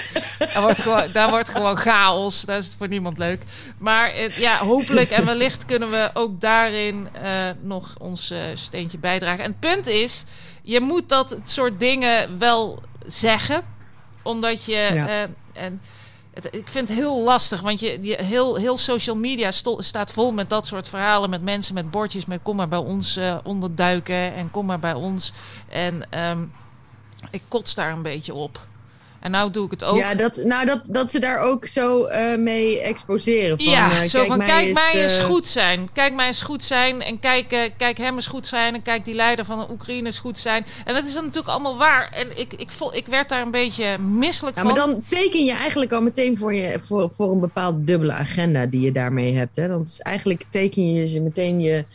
[0.63, 2.41] wordt dat wordt gewoon chaos.
[2.41, 3.43] Dat is voor niemand leuk.
[3.77, 8.97] Maar het, ja, hopelijk en wellicht kunnen we ook daarin eh, nog ons eh, steentje
[8.97, 9.43] bijdragen.
[9.43, 10.23] En het punt is,
[10.61, 13.63] je moet dat soort dingen wel zeggen.
[14.29, 14.89] Omdat je...
[14.93, 15.07] Ja.
[15.07, 15.21] eh,
[15.53, 15.81] en,
[16.33, 20.49] het, ik vind het heel lastig, want je, heel, heel social media staat vol met
[20.49, 21.29] dat soort verhalen.
[21.29, 24.93] Met mensen met bordjes met kom maar bij ons eh, onderduiken en kom maar bij
[24.93, 25.33] ons.
[25.69, 26.43] En ehm,
[27.31, 28.67] ik kots daar een beetje op.
[29.19, 29.97] En nou doe ik het ook.
[29.97, 33.61] Ja, dat, nou, dat, dat ze daar ook zo uh, mee exposeren.
[33.61, 35.23] Van, ja, uh, zo kijk van mij kijk mij eens uh...
[35.23, 35.89] goed zijn.
[35.93, 37.01] Kijk mij eens goed zijn.
[37.01, 38.73] En kijk, kijk hem eens goed zijn.
[38.73, 40.65] En kijk die leider van de Oekraïne eens goed zijn.
[40.85, 42.11] En dat is dan natuurlijk allemaal waar.
[42.11, 44.71] En ik, ik, vol, ik werd daar een beetje misselijk ja, van.
[44.71, 48.65] Maar dan teken je eigenlijk al meteen voor, je, voor, voor een bepaalde dubbele agenda
[48.65, 49.55] die je daarmee hebt.
[49.55, 49.67] Hè?
[49.67, 51.85] Want eigenlijk teken je je meteen je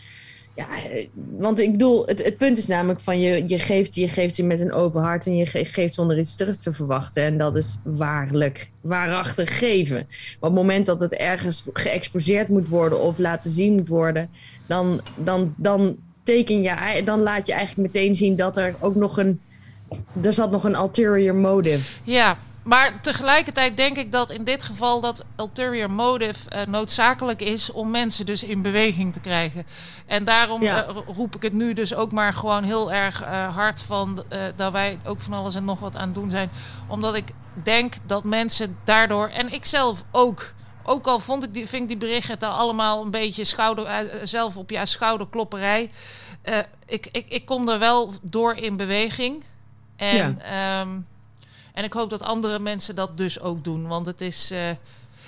[0.55, 0.67] ja,
[1.15, 4.45] want ik bedoel, het, het punt is namelijk van je, je, geeft, je geeft je
[4.45, 7.23] met een open hart en je geeft zonder iets terug te verwachten.
[7.23, 9.97] En dat is waarlijk, waarachtig geven.
[9.97, 14.31] Maar op het moment dat het ergens geëxposeerd moet worden of laten zien moet worden,
[14.67, 19.19] dan, dan, dan teken je, dan laat je eigenlijk meteen zien dat er ook nog
[19.19, 19.41] een,
[20.23, 22.01] er zat nog een ulterior motive.
[22.05, 27.73] Ja, maar tegelijkertijd denk ik dat in dit geval dat ulterior motive uh, noodzakelijk is
[27.73, 29.67] om mensen dus in beweging te krijgen.
[30.07, 30.87] En daarom ja.
[30.89, 34.25] uh, roep ik het nu dus ook maar gewoon heel erg uh, hard van
[34.57, 36.51] dat wij ook van alles en nog wat aan het doen zijn.
[36.89, 41.69] Omdat ik denk dat mensen daardoor, en ik zelf ook, ook al vond ik die,
[41.69, 45.91] vind ik die berichten daar allemaal een beetje schouder, zelf op je schouderklopperij.
[46.87, 49.45] ik, ik, ik kom er wel door in beweging.
[49.97, 50.81] En ja.
[50.81, 51.07] um,
[51.75, 53.87] en ik hoop dat andere mensen dat dus ook doen.
[53.87, 54.53] Want het is.
[54.53, 54.69] Uh,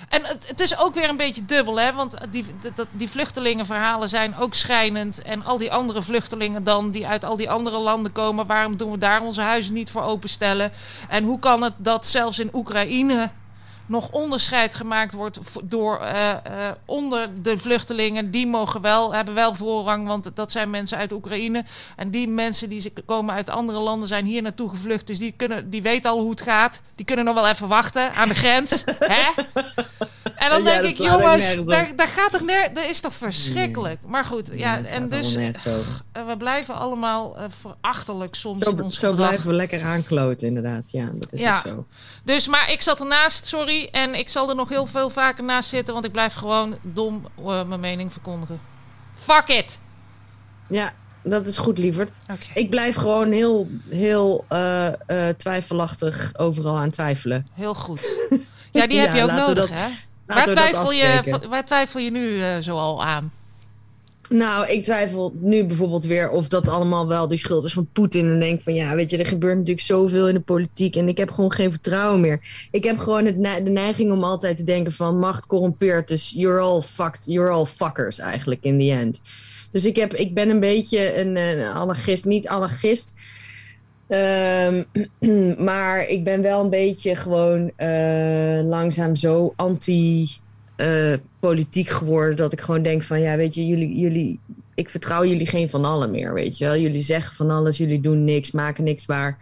[0.09, 1.93] en het, het, is ook weer een beetje dubbel, hè?
[1.93, 5.21] Want die, die, die vluchtelingenverhalen zijn ook schrijnend.
[5.21, 8.91] En al die andere vluchtelingen dan, die uit al die andere landen komen, waarom doen
[8.91, 10.71] we daar onze huizen niet voor openstellen?
[11.09, 13.31] En hoe kan het dat zelfs in Oekraïne
[13.87, 16.35] nog onderscheid gemaakt wordt door uh, uh,
[16.85, 18.31] onder de vluchtelingen.
[18.31, 21.63] Die mogen wel, hebben wel voorrang, want dat zijn mensen uit Oekraïne.
[21.95, 25.07] En die mensen die komen uit andere landen zijn hier naartoe gevlucht.
[25.07, 26.81] Dus die, kunnen, die weten al hoe het gaat.
[26.95, 28.83] Die kunnen nog wel even wachten aan de grens.
[28.99, 29.43] Hè?
[30.37, 33.99] En dan denk ik, jongens, daar, daar, gaat toch neer, dat is toch verschrikkelijk.
[34.07, 35.35] Maar goed, ja, en dus
[36.25, 39.27] we blijven allemaal uh, verachtelijk soms zo, in ons Zo gedrag.
[39.27, 40.91] blijven we lekker aankloten, inderdaad.
[40.91, 41.85] Ja, dat is ook zo.
[42.23, 45.69] Dus, maar ik zat ernaast, sorry, en ik zal er nog heel veel vaker naast
[45.69, 48.59] zitten, want ik blijf gewoon dom uh, mijn mening verkondigen.
[49.15, 49.79] Fuck it!
[50.69, 52.11] Ja, dat is goed, lieverd.
[52.23, 52.37] Okay.
[52.53, 57.47] Ik blijf gewoon heel, heel uh, uh, twijfelachtig overal aan twijfelen.
[57.53, 58.01] Heel goed.
[58.71, 59.87] Ja, die heb je ook nodig, dat, hè?
[60.27, 63.31] Waar twijfel, je, waar twijfel je nu uh, zoal aan?
[64.29, 68.25] Nou, ik twijfel nu bijvoorbeeld weer of dat allemaal wel de schuld is van Poetin.
[68.25, 70.95] En denk van ja, weet je, er gebeurt natuurlijk zoveel in de politiek.
[70.95, 72.67] En ik heb gewoon geen vertrouwen meer.
[72.71, 76.07] Ik heb gewoon het, de neiging om altijd te denken van macht corrumpeert.
[76.07, 79.21] Dus you're all fucked, you're all fuckers eigenlijk in the end.
[79.71, 83.13] Dus ik, heb, ik ben een beetje een, een anarchist, niet anarchist.
[84.09, 84.85] Um,
[85.65, 90.27] maar ik ben wel een beetje gewoon uh, langzaam zo anti
[90.77, 94.39] uh, politiek geworden dat ik gewoon denk van ja, weet je, jullie, jullie,
[94.75, 96.77] ik vertrouw jullie geen van allen meer, weet je wel.
[96.77, 99.37] Jullie zeggen van alles, jullie doen niks, maken niks waar.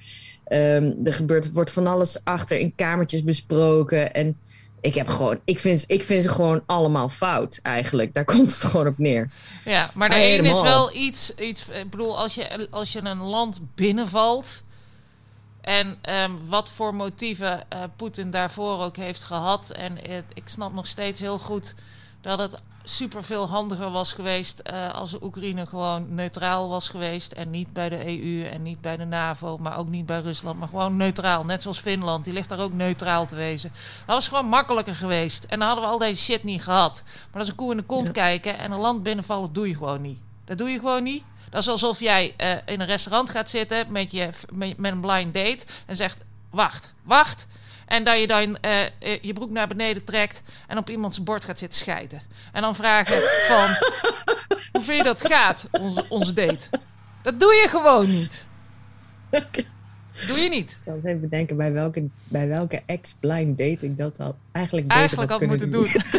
[0.51, 4.37] Um, er gebeurt, wordt van alles achter in kamertjes besproken en
[4.85, 8.13] ik heb gewoon, ik vind, ik vind ze gewoon allemaal fout eigenlijk.
[8.13, 9.31] Daar komt het gewoon op neer.
[9.65, 13.21] Ja, maar de een is wel iets, iets, ik bedoel, als je, als je een
[13.21, 14.63] land binnenvalt
[15.61, 19.69] en um, wat voor motieven uh, Poetin daarvoor ook heeft gehad.
[19.69, 21.75] En uh, ik snap nog steeds heel goed
[22.21, 22.57] dat het
[22.89, 27.31] super veel handiger was geweest uh, als de Oekraïne gewoon neutraal was geweest.
[27.31, 30.59] En niet bij de EU en niet bij de NAVO, maar ook niet bij Rusland.
[30.59, 31.45] Maar gewoon neutraal.
[31.45, 33.71] Net zoals Finland, die ligt daar ook neutraal te wezen.
[34.05, 35.43] Dat was gewoon makkelijker geweest.
[35.43, 37.01] En dan hadden we al deze shit niet gehad.
[37.05, 38.13] Maar dat is een koe in de kont ja.
[38.13, 40.19] kijken en een land binnenvallen doe je gewoon niet.
[40.45, 41.23] Dat doe je gewoon niet.
[41.49, 45.01] Dat is alsof jij uh, in een restaurant gaat zitten met, je, met, met een
[45.01, 46.17] blind date en zegt:
[46.49, 47.47] Wacht, wacht.
[47.85, 51.59] En dat je dan uh, je broek naar beneden trekt en op iemands bord gaat
[51.59, 52.21] zitten scheiden.
[52.51, 53.67] En dan vragen van,
[54.73, 56.69] hoe vind je dat gaat, onze, onze date?
[57.21, 58.45] Dat doe je gewoon niet.
[60.27, 60.71] Doe je niet.
[60.71, 64.87] Ik kan eens even bedenken bij welke, bij welke ex-blind date ik dat al eigenlijk
[64.87, 65.87] beter Eigenlijk had moeten doen.
[65.91, 66.01] doen.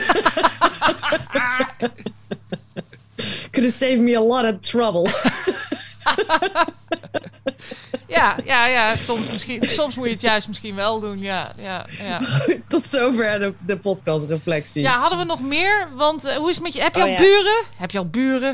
[3.51, 5.03] Could have saved me a lot of trouble.
[8.17, 8.97] ja, ja, ja.
[8.97, 11.21] Soms, misschien, soms moet je het juist misschien wel doen.
[11.21, 12.21] Ja, ja, ja.
[12.69, 14.83] Tot zover de, de podcastreflectie.
[14.83, 15.89] Ja, hadden we nog meer?
[15.95, 16.83] Want uh, hoe is het met je?
[16.83, 17.19] Heb je oh, al ja.
[17.19, 17.63] buren?
[17.77, 18.51] Heb je al buren?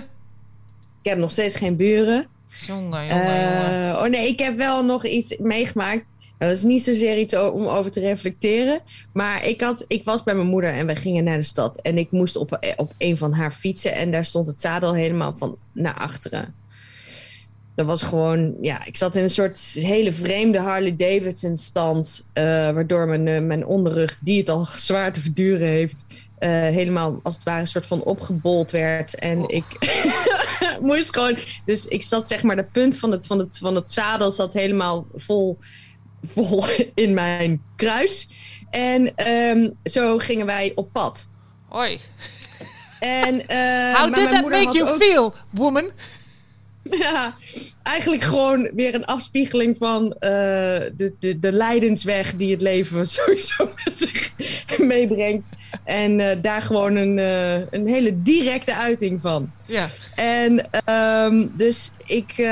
[1.03, 2.27] Ik heb nog steeds geen buren.
[2.67, 4.03] Jongen, jongen, uh, jongen.
[4.03, 6.11] Oh nee, ik heb wel nog iets meegemaakt.
[6.39, 8.81] Dat is niet zozeer iets om over te reflecteren.
[9.13, 11.81] Maar ik, had, ik was bij mijn moeder en we gingen naar de stad.
[11.81, 13.95] En ik moest op, op een van haar fietsen.
[13.95, 16.55] En daar stond het zadel helemaal van naar achteren.
[17.75, 22.25] Dat was gewoon, ja, ik zat in een soort hele vreemde Harley Davidson stand.
[22.35, 27.21] Uh, waardoor mijn, uh, mijn onderrug, die het al zwaar te verduren heeft, uh, helemaal
[27.23, 29.15] als het ware een soort van opgebold werd.
[29.15, 29.45] En oh.
[29.47, 29.65] ik
[30.81, 33.91] moest gewoon, dus ik zat zeg maar, de punt van het, van het, van het
[33.91, 35.59] zadel zat helemaal vol
[36.35, 38.29] vol in mijn kruis.
[38.71, 41.29] En ehm, zo gingen wij op pad.
[41.69, 41.99] Hoi.
[43.01, 45.91] En, eh, How did that make you ook- feel, woman?
[46.91, 47.35] Ja,
[47.83, 50.31] eigenlijk gewoon weer een afspiegeling van eh,
[50.97, 54.33] de, de, de lijdensweg die het leven sowieso met zich
[54.79, 55.49] meebrengt.
[55.85, 59.51] En eh, daar gewoon een, eh, een hele directe uiting van.
[59.67, 59.89] Ja.
[60.15, 62.49] En ehm, dus ik,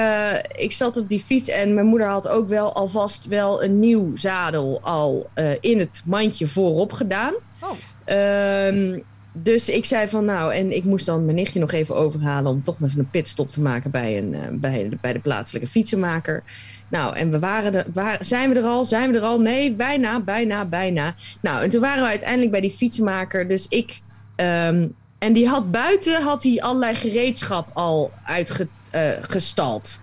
[0.57, 4.17] ik zat op die fiets en mijn moeder had ook wel alvast wel een nieuw
[4.17, 7.35] zadel al in het mandje voorop gedaan.
[7.61, 7.71] Oh.
[8.05, 8.99] Ehm,
[9.43, 12.63] dus ik zei van nou, en ik moest dan mijn nichtje nog even overhalen om
[12.63, 16.43] toch even een pitstop te maken bij, een, eh, bij, de, bij de plaatselijke fietsenmaker.
[16.89, 18.85] Nou, en we waren er, waar, zijn we er al?
[18.85, 19.41] Zijn we er al?
[19.41, 21.15] Nee, bijna, bijna, bijna.
[21.43, 23.49] Nou, en toen waren we uiteindelijk bij die fietsenmaker.
[23.49, 24.01] Dus ik,
[24.37, 24.87] ehm,
[25.19, 30.01] en die had buiten had hij allerlei gereedschap al uitgestald.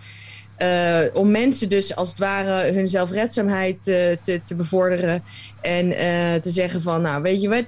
[0.58, 5.23] Eh, om mensen dus als het ware hun zelfredzaamheid eh, te, te bevorderen.
[5.62, 7.65] En eh, te zeggen van, nou weet je wat,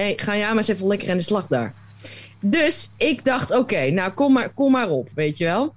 [0.00, 1.74] hey, ga jij maar eens even lekker aan de slag daar.
[2.44, 5.74] Dus ik dacht, oké, nou kom maar, kom maar op, weet je wel.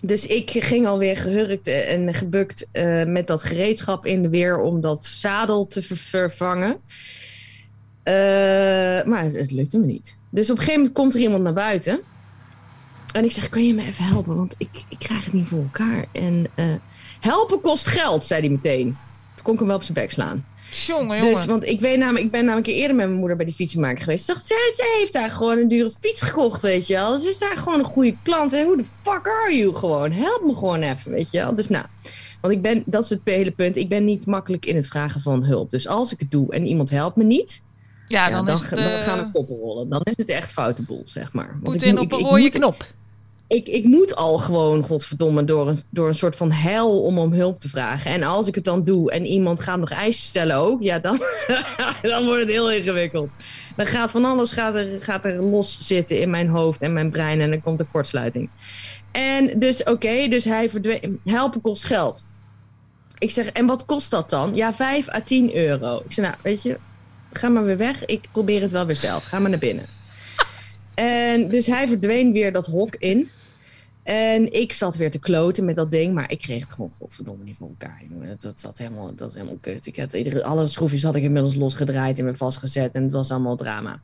[0.00, 4.80] Dus ik ging alweer gehurkt en gebukt eh, met dat gereedschap in de weer om
[4.80, 6.80] dat zadel te ver- vervangen.
[8.02, 8.14] Eh,
[9.04, 10.18] maar het lukte me niet.
[10.30, 12.00] Dus op een gegeven moment komt er iemand naar buiten.
[13.12, 14.36] En ik zeg, kan je me even helpen?
[14.36, 16.06] Want ik, ik krijg het niet voor elkaar.
[16.12, 16.66] En eh,
[17.20, 18.96] helpen kost geld, zei hij meteen.
[19.34, 20.44] Toen kon ik hem wel op zijn bek slaan.
[20.74, 21.34] Jongen, jongen.
[21.34, 23.46] Dus, want ik, weet namelijk, ik ben namelijk een keer eerder met mijn moeder bij
[23.46, 24.26] die fietsenmaker geweest.
[24.26, 27.18] Dacht, zij, zij heeft daar gewoon een dure fiets gekocht, weet je wel.
[27.18, 28.52] Ze is daar gewoon een goede klant.
[28.52, 30.12] En hoe de fuck are you gewoon?
[30.12, 31.54] Help me gewoon even, weet je wel.
[31.54, 31.86] Dus nou,
[32.40, 33.76] want ik ben, dat is het hele punt.
[33.76, 35.70] Ik ben niet makkelijk in het vragen van hulp.
[35.70, 37.62] Dus als ik het doe en iemand helpt me niet,
[38.08, 39.88] ja, ja, dan, het dan eh, gaan de koppen rollen.
[39.88, 41.48] Dan is het echt foute boel, zeg maar.
[41.48, 42.84] Want Poetin op een rode knop.
[43.48, 47.32] Ik, ik moet al gewoon, godverdomme, door een, door een soort van hel om om
[47.32, 48.10] hulp te vragen.
[48.10, 51.20] En als ik het dan doe en iemand gaat nog eisen stellen ook, ja, dan,
[52.02, 53.30] dan wordt het heel ingewikkeld.
[53.76, 57.10] Dan gaat van alles gaat er, gaat er los zitten in mijn hoofd en mijn
[57.10, 58.50] brein en dan komt er kortsluiting.
[59.12, 61.20] En dus, oké, dus hij verdween.
[61.24, 62.24] Helpen kost geld.
[63.18, 64.54] Ik zeg, en wat kost dat dan?
[64.54, 66.02] Ja, 5 à 10 euro.
[66.04, 66.78] Ik zeg, nou, weet je,
[67.32, 68.04] ga maar weer weg.
[68.04, 69.24] Ik probeer het wel weer zelf.
[69.24, 69.86] Ga maar naar binnen.
[70.94, 73.30] En dus hij verdween weer dat hok in.
[74.04, 77.44] En ik zat weer te kloten met dat ding, maar ik kreeg het gewoon godverdomme
[77.44, 78.02] niet voor elkaar.
[78.40, 79.86] Dat, zat helemaal, dat helemaal kut.
[79.86, 83.30] Ik had iedere, alle schroefjes had ik inmiddels losgedraaid en weer vastgezet en het was
[83.30, 84.00] allemaal drama.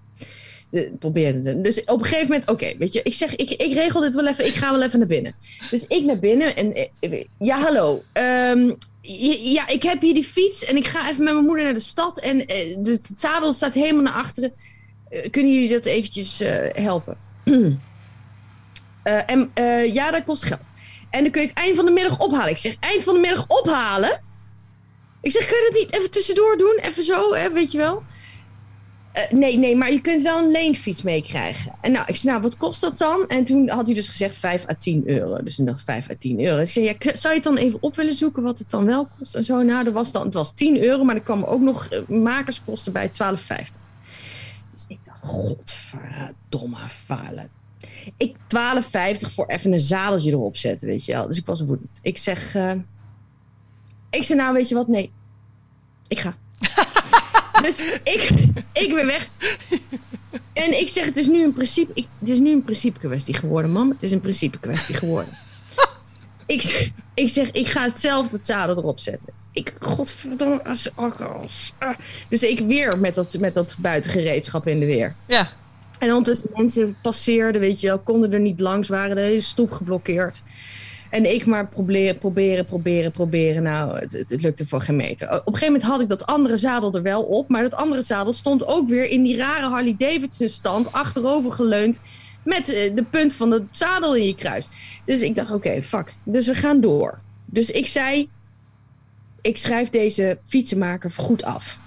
[0.70, 1.60] Ik probeerde.
[1.60, 4.26] Dus op een gegeven moment, oké, weet je, ik zeg, ik, ik regel dit wel
[4.26, 5.34] even, ik ga wel even naar binnen.
[5.70, 8.02] Dus ik naar binnen en, eh, ja, hallo.
[8.12, 8.70] Ehm,
[9.42, 11.80] ja, ik heb hier die fiets en ik ga even met mijn moeder naar de
[11.80, 14.52] stad en eh, het zadel staat helemaal naar achteren.
[15.08, 17.16] Eh, kunnen jullie dat eventjes eh, helpen?
[19.02, 20.72] Eh, en eh, ja, dat kost geld.
[21.10, 22.50] En dan kun je het eind van de middag ophalen.
[22.50, 24.22] Ik zeg, eind van de middag ophalen?
[25.20, 26.78] Ik zeg, kun je dat niet even tussendoor doen?
[26.82, 28.02] Even zo, hè, weet je wel?
[29.12, 31.74] Eh, nee, nee, maar je kunt wel een leenfiets meekrijgen.
[31.80, 33.26] En nou, ik zei, nou, wat kost dat dan?
[33.28, 35.42] En toen had hij dus gezegd 5 à 10 euro.
[35.42, 36.60] Dus ik dacht 5 à 10 euro.
[36.60, 39.08] Ik zei, ja, zou je het dan even op willen zoeken wat het dan wel
[39.18, 39.34] kost?
[39.34, 41.88] En zo, nou, er was dan, het was 10 euro, maar er kwam ook nog
[42.08, 43.14] makerskosten bij 12,50.
[44.72, 47.48] Dus ik dacht, godverdomme vuile
[48.16, 48.40] ik 12,50
[49.32, 51.26] voor even een zadeltje erop zetten, weet je wel.
[51.26, 51.98] Dus ik was woedend.
[52.02, 52.72] Ik zeg, eh,
[54.10, 54.88] ik zeg nou, weet je wat?
[54.88, 55.12] Nee,
[56.08, 56.36] ik ga.
[57.64, 58.30] dus ik,
[58.72, 59.28] ik ben weg.
[60.52, 63.34] En ik zeg, het is nu een principe, ik, het is nu een principe kwestie
[63.34, 63.90] geworden, mam.
[63.90, 65.38] Het is een principe kwestie geworden.
[66.46, 69.28] ik, zeg- ik zeg, ik ga het zelf het zadel erop zetten.
[69.52, 71.98] Ik, godverdomme, als, als, ah.
[72.28, 75.14] Dus ik weer met dat, met dat buitengereedschap in de weer.
[75.26, 75.52] Ja.
[76.00, 79.70] En ondertussen mensen passeerden, weet je wel, konden er niet langs, waren de hele stoep
[79.70, 80.42] geblokkeerd.
[81.10, 83.62] En ik maar proberen, proberen, proberen, proberen.
[83.62, 85.28] Nou, het, het, lukte voor geen meter.
[85.28, 87.48] Op een gegeven moment had ik dat andere zadel er wel op.
[87.48, 90.92] Maar dat andere zadel stond ook weer in die rare Harley Davidson stand.
[90.92, 92.00] Achterover geleund.
[92.44, 94.68] Met eh, de punt van het zadel in je kruis.
[95.04, 96.14] Dus ik dacht, oké, fuck.
[96.24, 97.18] Dus we gaan door.
[97.44, 98.28] Dus ik zei,
[99.40, 101.78] ik schrijf deze fietsenmaker goed af.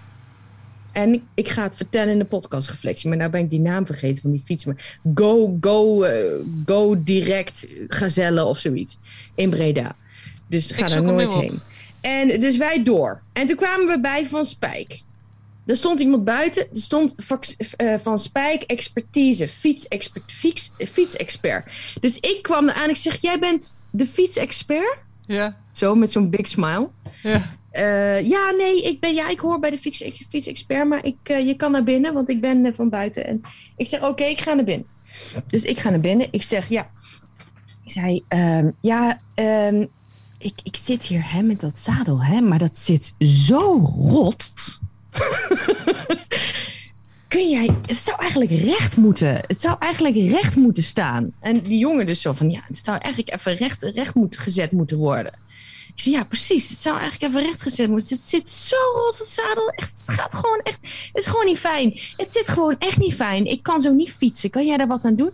[0.94, 3.10] En ik, ik ga het vertellen in de podcastreflectie.
[3.10, 4.66] Maar nou ben ik die naam vergeten van die fiets.
[4.66, 6.24] Maar go, go, eh,
[6.66, 8.98] go direct Gazelle of zoiets.
[9.36, 9.96] In Breda.
[10.48, 11.60] Dus ga daar nooit heen.
[12.02, 13.22] En dus wij door.
[13.34, 15.02] En toen kwamen we bij Van Spijk.
[15.66, 16.62] Er stond iemand buiten.
[16.62, 17.16] Er stond
[17.76, 19.48] eh, Van Spijk expertise.
[19.48, 20.32] Fietsexpert.
[20.32, 21.72] Fiets, fietsexpert.
[22.00, 22.90] Dus ik kwam eraan.
[22.90, 24.98] Ik zeg, jij bent de fietsexpert?
[25.26, 25.58] Ja.
[25.72, 26.90] Zo, met zo'n big smile.
[27.24, 27.56] Ja.
[27.74, 31.48] Eh, ja, nee, ik, ben, ja, ik hoor bij de fiets, fietsexpert, maar ik, eh,
[31.48, 33.26] je kan naar binnen, want ik ben eh, van buiten.
[33.26, 33.42] En
[33.78, 34.88] ik zeg, oké, ik ga naar binnen.
[35.48, 36.28] Dus ik ga naar binnen.
[36.32, 36.90] Ik zeg, ja.
[37.84, 39.86] Ik zei, ehm, ja, ehm,
[40.38, 44.80] ik, ik zit hier hè, met dat zadel, hè, maar dat zit zo rot.
[47.28, 49.34] Kun jij, het zou eigenlijk recht moeten.
[49.48, 51.32] Het zou eigenlijk recht moeten staan.
[51.40, 54.72] En die jongen dus zo van, ja, het zou eigenlijk even recht, recht moeten, gezet
[54.72, 55.34] moeten worden.
[55.96, 56.70] Ik zei, ja, precies.
[56.70, 58.16] Het zou eigenlijk even recht gezet moeten.
[58.16, 59.70] Het zit zo rot, het zadel.
[59.70, 60.80] Echt, het gaat gewoon echt,
[61.14, 62.00] het is gewoon niet fijn.
[62.18, 63.46] Het zit gewoon echt niet fijn.
[63.46, 64.50] Ik kan zo niet fietsen.
[64.50, 65.32] Kan jij daar wat aan doen?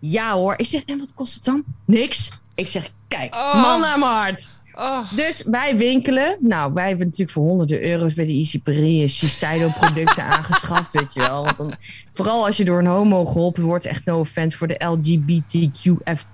[0.00, 0.54] Ja hoor.
[0.56, 1.64] Ik zeg, en wat kost het dan?
[1.86, 2.30] Niks.
[2.54, 3.62] Ik zeg, kijk, Oh.
[3.62, 4.50] man aan mijn hart.
[4.72, 6.36] Oh, Dus wij winkelen.
[6.40, 11.12] Nou, wij hebben natuurlijk voor honderden euro's bij de Easy Paris Shiseido producten aangeschaft, weet
[11.14, 11.44] je wel.
[11.44, 11.72] Want dan,
[12.12, 16.26] vooral als je door een homo geholpen wordt, echt no offense voor de LGBTQF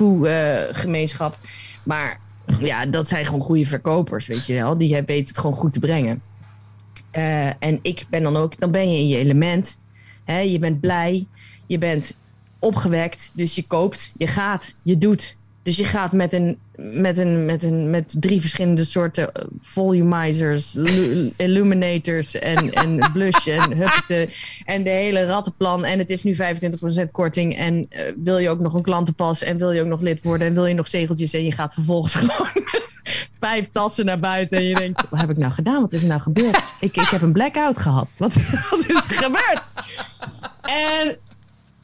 [0.00, 1.38] uh, gemeenschap.
[1.82, 2.20] Maar
[2.58, 4.78] ja, dat zijn gewoon goede verkopers, weet je wel.
[4.78, 6.22] Die weten het gewoon goed te brengen.
[7.10, 9.78] Eh, en ik ben dan ook, dan ben je in je element.
[10.24, 10.38] Hè?
[10.38, 11.26] Je bent blij,
[11.66, 12.14] je bent
[12.58, 15.36] opgewekt, dus je koopt, je gaat, je doet.
[15.62, 20.72] Dus je gaat met, een, met, een, met, een, met drie verschillende soorten eh, volumizers,
[20.72, 24.28] lu- illuminators en, en blush en huppete.
[24.64, 25.84] En de hele rattenplan.
[25.84, 27.56] En het is nu 25% korting.
[27.56, 30.46] En eh, wil je ook nog een klantenpas en wil je ook nog lid worden
[30.46, 31.34] en wil je nog zegeltjes.
[31.34, 33.02] En je gaat vervolgens gewoon met
[33.38, 34.58] vijf tassen naar buiten.
[34.58, 35.80] En je denkt, wat heb ik nou gedaan?
[35.80, 36.62] Wat is er nou gebeurd?
[36.80, 38.08] Ik, ik heb een blackout gehad.
[38.18, 38.34] Wat,
[38.70, 39.62] wat is er gebeurd?
[40.62, 41.16] En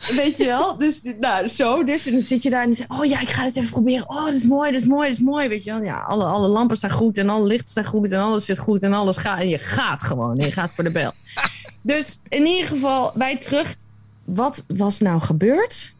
[0.08, 0.76] Weet je wel?
[0.76, 1.84] Dus nou, zo.
[1.84, 4.08] Dus dan zit je daar en dan zeg oh ja, ik ga het even proberen.
[4.08, 5.48] Oh, dat is mooi, dat is mooi, dat is mooi.
[5.48, 5.82] Weet je wel?
[5.82, 8.82] Ja, alle, alle lampen staan goed en alle lichten staan goed en alles zit goed
[8.82, 9.38] en alles gaat.
[9.38, 10.38] En je gaat gewoon.
[10.38, 11.12] En je gaat voor de bel.
[11.82, 13.76] Dus in ieder geval, wij terug.
[14.24, 15.94] Wat was nou gebeurd?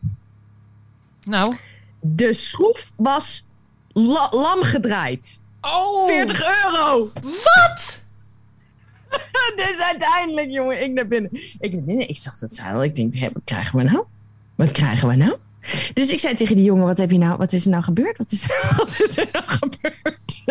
[1.25, 1.57] nou.
[2.01, 3.45] De schroef was
[3.93, 5.41] la- lam gedraaid.
[5.61, 7.11] Oh, 40 euro!
[7.23, 8.03] Wat?
[9.57, 11.31] dus uiteindelijk, jongen, ik naar binnen.
[11.59, 12.85] Ik naar binnen, ik zag dat zadel.
[12.85, 14.05] Ik denk, hé, wat krijgen we nou?
[14.55, 15.37] Wat krijgen we nou?
[15.95, 18.19] Dus ik zei tegen die jongen, wat, heb je nou, wat is er nou gebeurd?
[18.19, 18.47] Wat is,
[18.77, 20.43] wat is er nou gebeurd?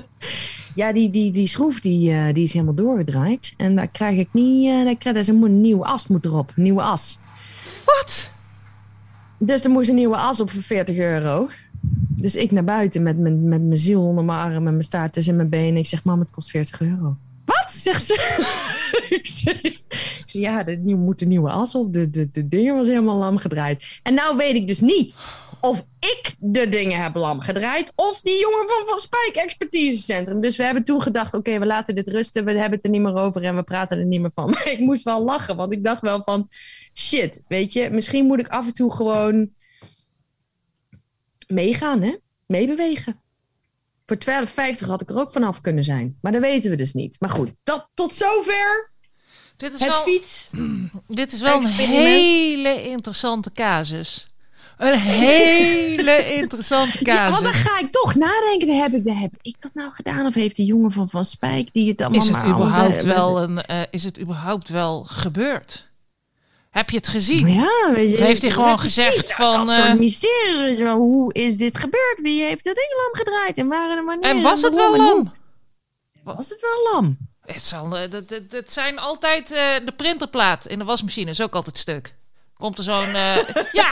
[0.74, 3.54] ja, die, die, die schroef die, eh, die is helemaal doorgedraaid.
[3.56, 6.52] En daar krijg ik niet, eh, daar krijg, er een, nieuwe as moet erop.
[6.56, 7.18] Een nieuwe as.
[7.84, 8.32] Wat?
[9.38, 11.48] Dus er moest een nieuwe as op voor 40 euro.
[12.08, 15.12] Dus ik naar buiten met mijn, met mijn ziel onder mijn arm en mijn staart
[15.12, 15.76] tussen mijn benen.
[15.76, 17.16] Ik zeg, mam, het kost 40 euro.
[17.70, 18.14] Zegt ze.
[19.18, 21.92] ik, zeg, zeg, ja, er moet een nieuwe as op.
[21.92, 24.00] De, de, de dingen was helemaal lam gedraaid.
[24.02, 25.22] En nou weet ik dus niet
[25.60, 27.92] of ik de dingen heb lam gedraaid...
[27.94, 30.40] of die jongen van Van Spijk Expertisecentrum.
[30.40, 32.44] Dus we hebben toen gedacht, oké, we laten dit rusten.
[32.44, 34.50] We hebben het er niet meer over en we praten er niet meer van.
[34.50, 36.48] Maar ik moest wel lachen, want ik dacht wel van...
[36.94, 39.50] shit, weet je, misschien moet ik af en toe gewoon
[41.46, 42.16] meegaan, hè?
[42.46, 43.20] Meebewegen.
[44.06, 46.18] Voor 12,50 had ik er ook vanaf kunnen zijn.
[46.20, 47.16] Maar dat weten we dus niet.
[47.20, 48.90] Maar goed, dat, tot zover
[49.56, 50.50] Dit is het wel, fiets.
[51.08, 54.28] dit is wel een hele interessante casus.
[54.76, 57.68] Een hele interessante Ja, want dan casus.
[57.68, 58.80] ga ik toch nadenken.
[58.80, 60.26] Heb ik, heb ik dat nou gedaan?
[60.26, 63.62] Of heeft die jongen van Van Spijk die het allemaal Is het überhaupt wel een,
[63.62, 65.90] eh, is het überhaupt wel gebeurd?
[66.76, 67.52] Heb je het gezien?
[67.54, 70.60] Ja, weet je, Heeft hij gewoon gezegd van, Dat soort eh, mysteries.
[70.60, 70.96] weet je wel.
[70.96, 72.20] Hoe is dit gebeurd?
[72.22, 73.58] Wie heeft het ding lam gedraaid?
[73.58, 74.30] En waar en wanneer?
[74.30, 75.32] En was het wel lam?
[76.24, 77.16] Was het wel lam?
[77.46, 81.40] Het, zal, eh, dat, dat, dat zijn altijd eh, de printerplaat in de wasmachine is
[81.40, 82.14] ook altijd stuk.
[82.56, 83.12] Komt er zo'n.
[83.80, 83.90] ja,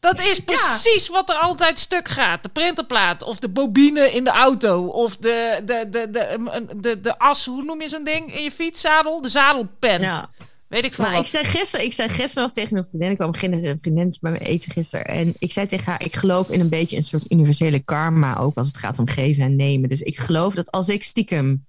[0.00, 2.42] dat is precies wat er altijd stuk gaat.
[2.42, 7.00] De printerplaat of de bobine in de auto of de, de, de, de, de, de,
[7.00, 9.22] de as, hoe noem je zo'n ding in je fietszadel?
[9.22, 10.00] De zadelpen.
[10.00, 10.30] Ja.
[10.68, 13.16] Weet ik veel Maar ik zei gisteren, ik zei gisteren nog tegen een vriendin, ik
[13.16, 15.06] kwam een vriendinnetje bij me eten gisteren.
[15.06, 18.56] En ik zei tegen haar, ik geloof in een beetje een soort universele karma, ook
[18.56, 19.88] als het gaat om geven en nemen.
[19.88, 21.66] Dus ik geloof dat als ik stiekem,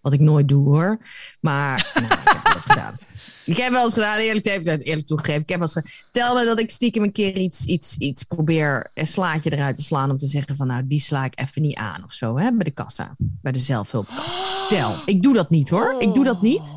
[0.00, 0.98] wat ik nooit doe hoor,
[1.40, 2.96] maar nou, ik heb het wel eens gedaan.
[3.44, 5.42] Ik heb wel eens gedaan, eerlijk, het eerlijk toegegeven.
[5.42, 6.02] Ik heb wel eens.
[6.06, 9.82] Stel nou dat ik stiekem een keer iets, iets, iets probeer een slaatje eruit te
[9.82, 12.52] slaan om te zeggen van nou, die sla ik even niet aan of zo, hè,
[12.52, 14.44] bij de kassa, bij de zelfhulpkassa.
[14.66, 16.74] Stel, ik doe dat niet hoor, ik doe dat niet.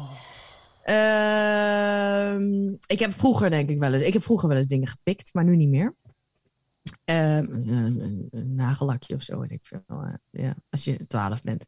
[0.91, 4.01] Ehm, ik heb vroeger denk ik wel eens.
[4.03, 5.95] Ik heb vroeger wel eens dingen gepikt, maar nu niet meer.
[7.05, 9.83] Ehm, een, nagellakje of zo, weet ik veel.
[9.87, 11.65] eh, ja, als je 12 bent.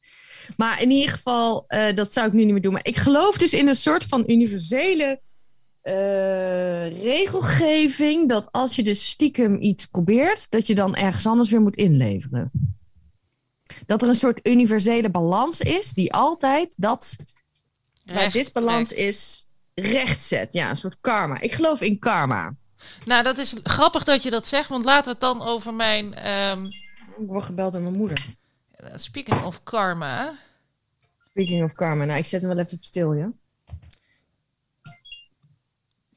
[0.57, 2.73] Maar in ieder geval, eh, dat zou ik nu niet meer doen.
[2.73, 5.21] Maar ik geloof dus in een soort van universele
[5.81, 8.29] eh, regelgeving.
[8.29, 12.51] Dat als je dus stiekem iets probeert, dat je dan ergens anders weer moet inleveren.
[13.85, 17.15] Dat er een soort universele balans is die altijd dat
[18.03, 20.53] waar disbalans is rechtzet.
[20.53, 21.39] Ja, een soort karma.
[21.41, 22.55] Ik geloof in karma.
[23.05, 26.13] Nou, dat is grappig dat je dat zegt, want laten we het dan over mijn.
[26.13, 28.35] ehm, Ik word gebeld door mijn moeder.
[28.95, 30.35] speaking of karma.
[31.29, 32.05] Speaking of karma.
[32.05, 33.31] Nou, ik zet hem wel even op stil, ja?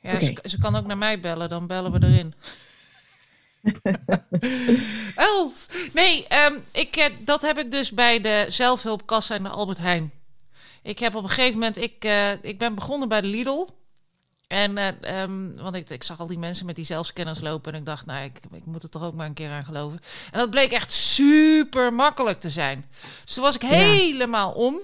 [0.01, 2.35] Ja, ze kan ook naar mij bellen, dan bellen we erin.
[5.15, 5.67] Els.
[5.93, 10.13] Nee, ehm, ik, eh, dat heb ik dus bij de zelfhulpkassa in de Albert Heijn.
[10.87, 13.67] Ik heb op een gegeven moment, ik, eh, ik ben begonnen bij de Lidl.
[14.47, 17.73] En, eh, ehm, want ik, ik zag al die mensen met die zelfscanners lopen.
[17.73, 20.01] En ik dacht, nou, ik, ik moet er toch ook maar een keer aan geloven.
[20.33, 22.87] En dat bleek echt super makkelijk te zijn.
[23.25, 24.79] Dus toen was ik helemaal om.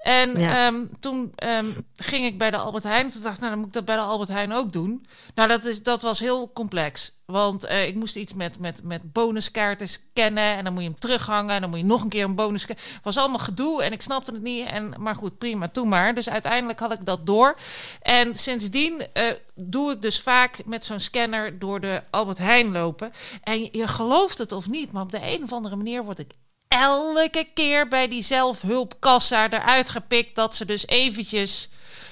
[0.00, 0.66] En Ja.
[0.66, 3.10] ehm, toen ehm, ging ik bij de Albert Heijn.
[3.10, 5.06] Toen dacht ik, nou, dan moet ik dat bij de Albert Heijn ook doen.
[5.34, 7.12] Nou, dat, is, dat was heel complex.
[7.24, 10.56] Want eh, ik moest iets met, met, met bonuskaarten scannen.
[10.56, 11.54] En dan moet je hem terughangen.
[11.54, 12.62] En dan moet je nog een keer een bonus.
[12.66, 14.66] Het was allemaal gedoe en ik snapte het niet.
[14.66, 16.14] En, maar goed, prima, toen maar.
[16.14, 17.56] Dus uiteindelijk had ik dat door.
[18.02, 19.24] En sindsdien eh,
[19.54, 23.12] doe ik dus vaak met zo'n scanner door de Albert Heijn lopen.
[23.42, 26.18] En je, je gelooft het of niet, maar op de een of andere manier word
[26.18, 26.32] ik
[26.74, 31.68] elke keer bij die zelfhulpkassa eruit gepikt dat ze dus eventjes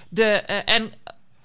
[0.09, 0.93] de eh, en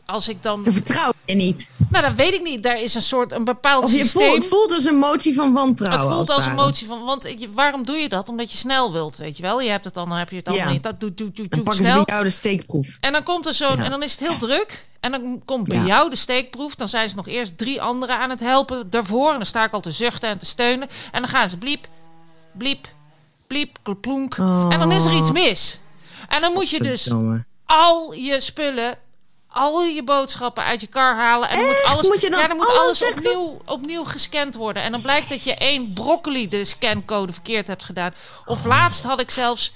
[0.05, 1.69] als ik dan Je vertrouwt je niet.
[1.89, 4.35] nou dat weet ik niet daar is een soort een bepaald Of je systeem voelt,
[4.37, 6.07] het voelt als een motie van wantrouwen.
[6.07, 6.65] het voelt als een ware.
[6.65, 9.61] motie van want je, waarom doe je dat omdat je snel wilt weet je wel
[9.61, 10.71] je hebt het dan dan heb je het allemaal Ja.
[10.73, 12.97] niet dat doet doet doet Dan doet snel bij jou de steekproef.
[12.99, 13.83] en dan komt er zo'n Ja.
[13.83, 14.85] en dan is het heel druk.
[14.99, 15.85] En dan komt bij Ja.
[15.85, 16.75] jou de steekproef.
[16.75, 19.29] Dan zijn ze nog eerst drie anderen aan het helpen daarvoor.
[19.29, 20.87] En dan sta ik al te zuchten en te steunen.
[21.11, 21.87] En dan gaan ze bliep,
[22.51, 22.87] bliep,
[23.53, 24.35] bliep, klonk.
[24.69, 25.79] En dan is er iets mis.
[26.27, 27.11] En dan moet je dus
[27.65, 28.97] al je spullen,
[29.47, 31.49] al je boodschappen uit je kar halen.
[31.49, 34.83] En dan moet alles, Moet je dan ja, dan moet alles opnieuw, opnieuw gescand worden.
[34.83, 38.13] En dan blijkt dat je één broccoli de scancode verkeerd hebt gedaan.
[38.45, 39.73] Of laatst had ik zelfs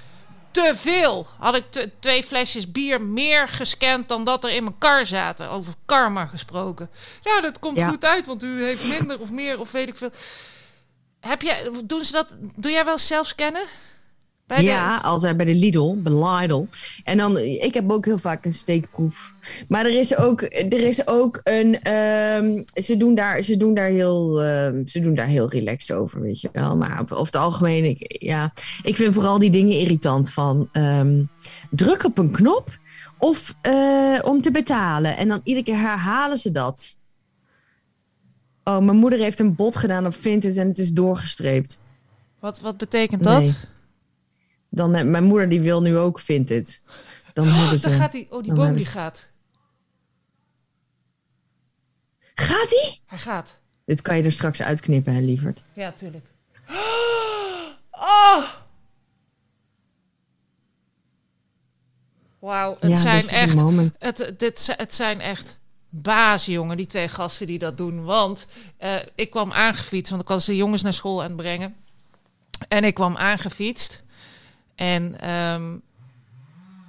[0.52, 1.28] te veel.
[1.40, 5.50] Had ik twee flesjes bier meer gescand dan dat er in mijn kar zaten.
[5.50, 6.90] Over karma gesproken.
[7.22, 7.90] Ja, dat komt Ja.
[7.90, 10.12] goed uit, want u heeft minder of meer of weet ik veel.
[11.20, 13.64] Heb jij, doen ze dat, doe jij wel zelf scannen?
[14.48, 16.66] Bij de- Ja, altijd bij de Lidl, bij Lidl.
[17.04, 19.34] En dan, ik heb ook heel vaak een steekproef.
[19.68, 23.90] Maar er is ook, er is ook een, ehm, ze, doen daar, ze, doen daar
[23.90, 26.76] heel, ehm, ze doen daar heel relaxed over, weet je wel.
[26.76, 28.54] Maar over het algemeen, ik, ja,
[28.84, 31.24] ik vind vooral die dingen irritant van ehm,
[31.70, 32.78] druk op een knop
[33.18, 35.18] of eh, om te betalen.
[35.18, 36.97] En dan iedere keer herhalen ze dat.
[38.68, 41.80] Oh, mijn moeder heeft een bod gedaan op Vinted en het is doorgestreept.
[42.40, 43.42] Wat, wat betekent dat?
[43.42, 43.54] Nee.
[44.70, 46.82] Dan, eh, mijn moeder die wil nu ook Vinted.
[47.34, 47.90] Dan hebben ze...
[47.90, 49.30] Dan gaat die, oh, die boom die gaat.
[52.34, 53.02] Gaat die?
[53.06, 53.60] Hij gaat.
[53.86, 55.64] Dit kan je er straks uitknippen, hè, lieverd.
[55.74, 56.26] Ja, tuurlijk.
[57.92, 58.44] Oh!
[62.40, 63.62] Wauw, het ja, zijn echt...
[63.98, 65.57] Het, dit, het zijn echt
[65.90, 68.04] bazen, jongen, die twee gasten die dat doen.
[68.04, 71.76] Want eh, ik kwam aangefietst, want ik was de jongens naar school aan het brengen.
[72.68, 74.04] En ik kwam aangefietst.
[74.76, 75.78] En ehm,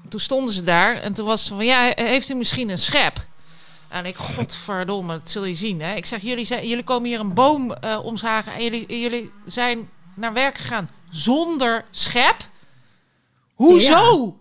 [0.08, 0.96] toen stonden ze daar.
[0.96, 3.26] En toen was ze van, ja, heeft u misschien een schep?
[3.88, 5.80] En ik, godverdomme, dat zul je zien.
[5.80, 5.94] Hè?
[5.94, 9.88] Ik zeg, jullie, zijn, jullie komen hier een boom eh omzagen en jullie, jullie zijn
[10.14, 12.48] naar werk gegaan zonder schep?
[13.54, 14.37] Hoezo?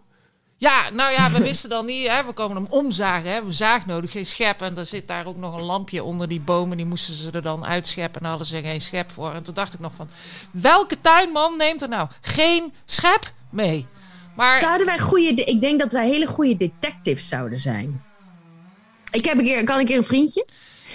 [0.60, 2.08] Ja, nou ja, we wisten dan niet.
[2.08, 2.26] Hè?
[2.26, 3.22] We komen hem omzagen.
[3.24, 3.28] Hè?
[3.28, 4.62] We hebben zaag nodig, geen schep.
[4.62, 6.78] En er zit daar ook nog een lampje onder die bomen.
[6.78, 8.16] Die moesten ze er dan uitscheppen.
[8.16, 9.34] En daar hadden ze geen schep voor.
[9.34, 10.10] En toen dacht ik nog van...
[10.51, 13.86] Welke tuinman neemt er nou geen schep mee?
[14.36, 15.34] Maar Zouden wij goede...
[15.34, 18.03] de- Ik denk dat wij hele goede detectives zouden zijn.
[19.12, 19.64] Ik heb een keer...
[19.64, 20.45] Kan ik een vriendje?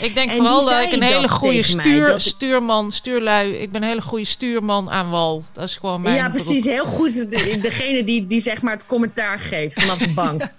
[0.00, 3.52] Ik denk en vooral dat ik een hele goede mij, stuur, stuurman, stuurlui...
[3.52, 5.44] Ik ben een hele goede stuurman aan wal.
[5.52, 6.44] Dat is gewoon mijn ja, beroep.
[6.46, 6.64] precies.
[6.64, 7.14] Heel goed.
[7.14, 10.42] De- Degene die, die zeg maar het commentaar geeft vanaf de bank.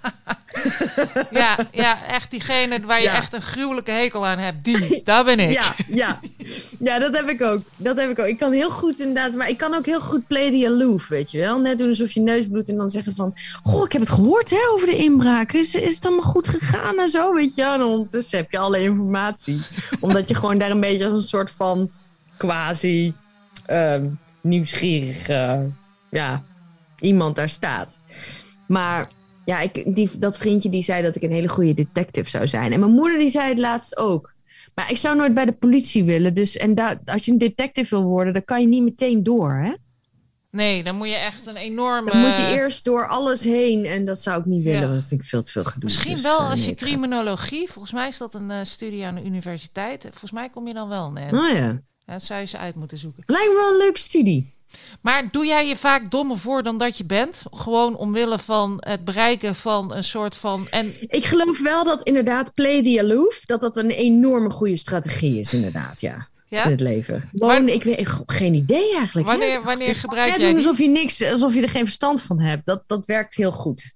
[1.30, 3.14] Ja, ja, echt diegene waar je Ja.
[3.16, 4.64] echt een gruwelijke hekel aan hebt.
[4.64, 5.52] Die, daar ben ik.
[5.60, 6.20] Ja, ja.
[6.78, 7.60] ja, dat heb ik ook.
[7.76, 8.26] Dat heb ik ook.
[8.26, 11.30] Ik kan heel goed inderdaad, maar ik kan ook heel goed play the aloof, weet
[11.30, 11.58] je wel.
[11.58, 13.34] Net doen alsof je neus bloedt en dan zeggen van...
[13.62, 15.52] Goh, ik heb het gehoord hè, over de inbraak.
[15.52, 17.74] Is, is het allemaal goed gegaan en zo, weet je wel.
[17.74, 19.22] En ondertussen heb je alle informatie.
[20.00, 21.90] Omdat je gewoon daar een beetje als een soort van
[22.36, 23.14] quasi
[23.66, 24.06] ehm,
[24.40, 25.28] nieuwsgierig...
[25.28, 25.60] eh,
[26.10, 26.44] ja,
[27.00, 28.00] iemand daar staat.
[28.66, 29.10] Maar
[29.44, 32.72] ja, ik, die, dat vriendje die zei dat ik een hele goede detective zou zijn.
[32.72, 34.34] En mijn moeder die zei het laatst ook.
[34.74, 36.34] Maar ik zou nooit bij de politie willen.
[36.34, 39.52] Dus, en als je een detective wil worden, dan kan je niet meteen door.
[39.52, 39.72] Hè?
[40.54, 42.10] Nee, dan moet je echt een enorme...
[42.10, 43.84] Dan moet je eerst door alles heen.
[43.84, 44.88] En dat zou ik niet willen.
[44.88, 44.94] Ja.
[44.94, 45.84] Dat vind ik veel te veel gedoe.
[45.84, 47.70] Misschien Dus, wel eh, als nee, je criminologie...
[47.70, 50.02] Volgens mij is dat een eh, studie aan de universiteit.
[50.02, 51.32] Volgens mij kom je dan wel net.
[51.32, 51.82] Oh ja.
[52.06, 53.22] Ja, dat zou je ze uit moeten zoeken.
[53.26, 54.52] Lijkt me wel een leuke studie.
[55.00, 57.42] Maar doe jij je vaak dommer voor dan dat je bent?
[57.50, 60.66] Gewoon omwille van het bereiken van een soort van...
[60.70, 63.40] En Ik geloof wel dat inderdaad play the aloof...
[63.44, 66.28] dat dat een enorme goede strategie is inderdaad, ja.
[66.62, 67.30] In het leven.
[67.32, 69.28] Gewoon, ik weet geen idee eigenlijk.
[69.28, 69.36] hè?
[69.36, 72.40] Wanneer, wanneer gebruik Ja, jij doen alsof je niks, alsof je er geen verstand van
[72.40, 72.66] hebt.
[72.66, 73.94] Dat, dat werkt heel goed.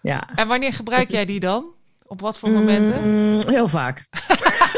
[0.00, 0.28] Ja.
[0.34, 1.64] En wanneer gebruik jij die dan?
[2.06, 3.02] Op wat voor momenten?
[3.02, 4.06] Mm, heel vaak.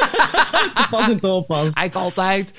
[0.91, 1.73] pas en.
[1.73, 2.55] Eigenlijk altijd.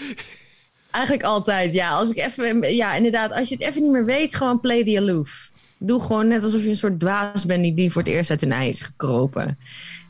[0.92, 1.90] Eigenlijk altijd, ja.
[1.90, 4.98] Als ik even, ja, inderdaad, als je het even niet meer weet, gewoon play the
[4.98, 5.52] aloof.
[5.78, 8.42] Doe gewoon net alsof je een soort dwaas bent die, die voor het eerst uit
[8.42, 9.58] een ei is gekropen.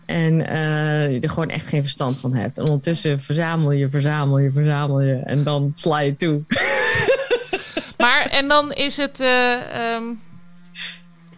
[0.06, 2.58] En eh, je er gewoon echt geen verstand van hebt.
[2.58, 5.14] En ondertussen verzamel je, verzamel je, verzamel je.
[5.14, 6.42] En dan sla je toe.
[7.98, 9.20] Maar, en dan is het...
[9.20, 10.04] eh, ehm,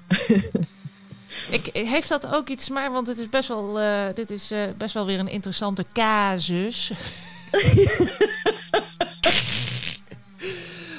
[1.58, 4.60] ik, heeft dat ook iets maar, want het is best wel, eh, dit is eh,
[4.78, 6.92] best wel weer een interessante casus.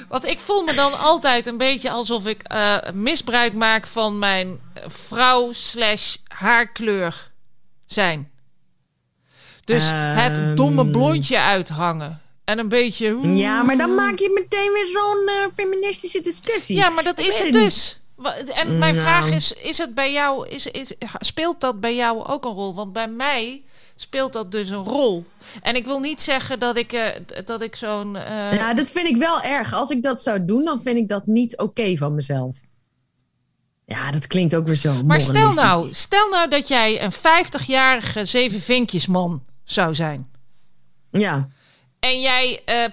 [0.09, 4.59] Want ik voel me dan altijd een beetje alsof ik eh, misbruik maak van mijn
[4.87, 7.28] vrouw slash haarkleur
[7.93, 8.29] zijn.
[9.63, 10.55] Dus het Ehm.
[10.55, 12.21] domme blondje uithangen.
[12.43, 13.19] En een beetje...
[13.35, 16.75] Ja, maar dan maak je meteen weer zo'n eh, feministische discussie.
[16.75, 18.01] Ja, maar dat is het dus.
[18.53, 19.05] En mijn Nou.
[19.07, 22.73] vraag is: is het bij jou, is, is, speelt dat bij jou ook een rol?
[22.75, 23.61] Want bij mij
[23.95, 25.25] speelt dat dus een rol.
[25.61, 27.05] En ik wil niet zeggen dat ik, eh,
[27.45, 28.15] dat ik zo'n.
[28.15, 29.73] eh, Ja, dat vind ik wel erg.
[29.73, 32.57] Als ik dat zou doen, dan vind ik dat niet oké van mezelf.
[33.89, 38.25] Ja, dat klinkt ook weer zo maar stel nou, stel nou dat jij een 50-jarige
[38.25, 40.29] zeven vinkjesman zou zijn.
[41.11, 41.49] Ja,
[41.99, 42.83] En jij, eh,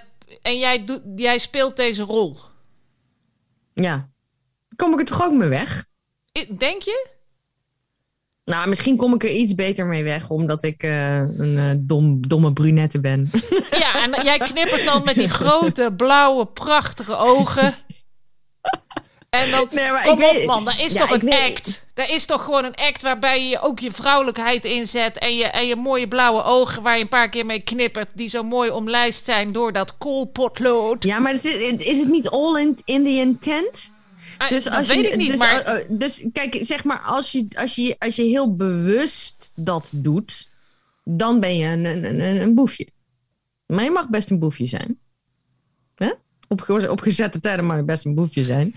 [0.41, 2.37] en jij, doet, jij speelt deze rol.
[3.73, 4.09] ja.
[4.75, 5.85] Kom ik er toch ook mee weg?
[6.57, 7.07] Denk je?
[8.45, 12.27] Nou, misschien kom ik er iets beter mee weg, omdat ik eh, een eh, dom,
[12.27, 13.29] domme brunette ben.
[13.71, 17.75] Ja, en jij knippert dan met die grote, blauwe, prachtige ogen.
[19.29, 21.49] En dan, Nee, maar kom ik op weet- man, dat is Ja, toch een weet-
[21.51, 21.85] act?
[21.93, 25.17] Dat is toch gewoon een act waarbij je ook je vrouwelijkheid inzet...
[25.17, 28.09] En je, en je mooie blauwe ogen waar je een paar keer mee knippert...
[28.15, 31.03] die zo mooi omlijst zijn door dat koolpotlood.
[31.03, 33.91] Ja, maar is het, is het niet all in, in the intent?
[34.37, 35.61] Ah, Dus dat als weet je, ik niet, dus, maar...
[35.61, 39.89] eh, eh, dus kijk, zeg maar, als je, als, je, als je heel bewust dat
[39.93, 40.47] doet,
[41.03, 42.87] dan ben je een, een, een, een boefje.
[43.65, 44.99] Maar je mag best een boefje zijn.
[45.95, 46.11] Hè?
[46.47, 48.75] Op, op gezette tijden je best een boefje zijn.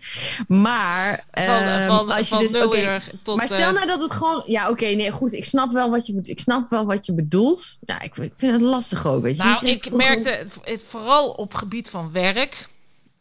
[0.48, 3.22] Maar van, ehm, van, als je van dus.
[3.22, 3.36] tot...
[3.36, 4.42] maar stel eh, nou dat het gewoon.
[4.46, 5.32] Ja, oké, nee, goed.
[5.32, 7.78] Ik snap wel wat je, ik snap wel wat je bedoelt.
[7.86, 9.22] Ja, ik vind het lastig ook.
[9.22, 9.42] Weet je.
[9.42, 12.68] Nou, ik merkte het, het vooral op gebied van werk.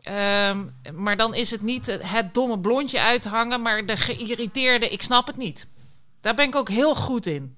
[0.02, 0.58] Ehm,
[0.94, 5.28] maar dan is het niet het, het domme blondje uithangen, maar de geïrriteerde, ik snap
[5.28, 5.68] het niet.
[6.22, 7.56] Daar ben ik ook heel goed in.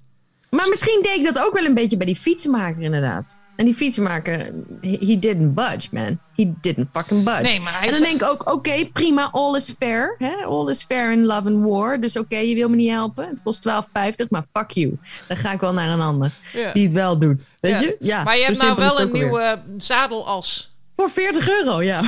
[0.50, 3.39] Maar misschien deed ik dat ook wel een beetje bij die fietsenmaker, inderdaad.
[3.62, 4.51] En die fietsenmaker,
[4.82, 6.20] he, didn't budge, man.
[6.36, 7.41] He didn't fucking budge.
[7.41, 10.16] Nee, maar hij en dan denk ik ook, oké, prima, all is fair.
[10.18, 10.45] Hè?
[10.45, 11.99] All is fair in love and war.
[11.99, 13.28] Dus oké, je wil me niet helpen.
[13.30, 14.97] Het kost 12,50, maar fuck you.
[15.28, 16.72] Dan ga ik wel naar een ander Ja.
[16.74, 17.47] die het wel doet.
[17.59, 17.80] Weet Ja.
[17.80, 17.95] je?
[17.99, 20.72] Ja, maar je hebt nou wel een nieuwe zadelas.
[20.95, 21.99] Voor 40 euro, ja.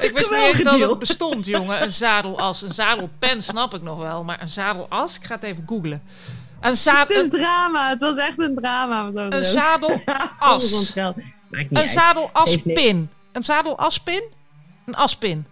[0.00, 1.82] Ik wist niet eens dat het bestond, jongen.
[1.82, 2.62] Een zadelas.
[2.62, 4.24] Een zadelpen snap ik nog wel.
[4.24, 6.02] Maar een zadelas, ik ga het even googlen.
[6.60, 7.88] Een, Het zadel, is een, drama.
[7.88, 9.10] Het was echt een drama.
[9.14, 9.44] een
[10.60, 11.16] soms ons geld.
[11.16, 11.84] Maakt niet Een uit.
[11.90, 13.10] Heeft zadelaspin.
[13.32, 14.22] Een zadelaspin?
[14.86, 15.46] Een aspin.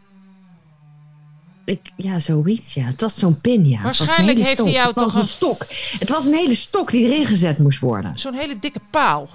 [1.65, 2.83] Ik, ja, zoiets, ja.
[2.85, 3.69] Het was zo'n pin, ja.
[3.71, 4.65] Het een Waarschijnlijk heeft stok.
[4.65, 5.67] hij jou Het toch een een- stok.
[5.99, 8.19] Het was een hele stok die erin gezet moest worden.
[8.19, 9.29] Zo'n hele dikke paal.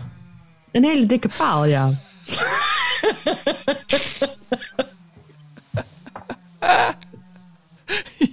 [0.72, 1.94] Een hele dikke paal, ja.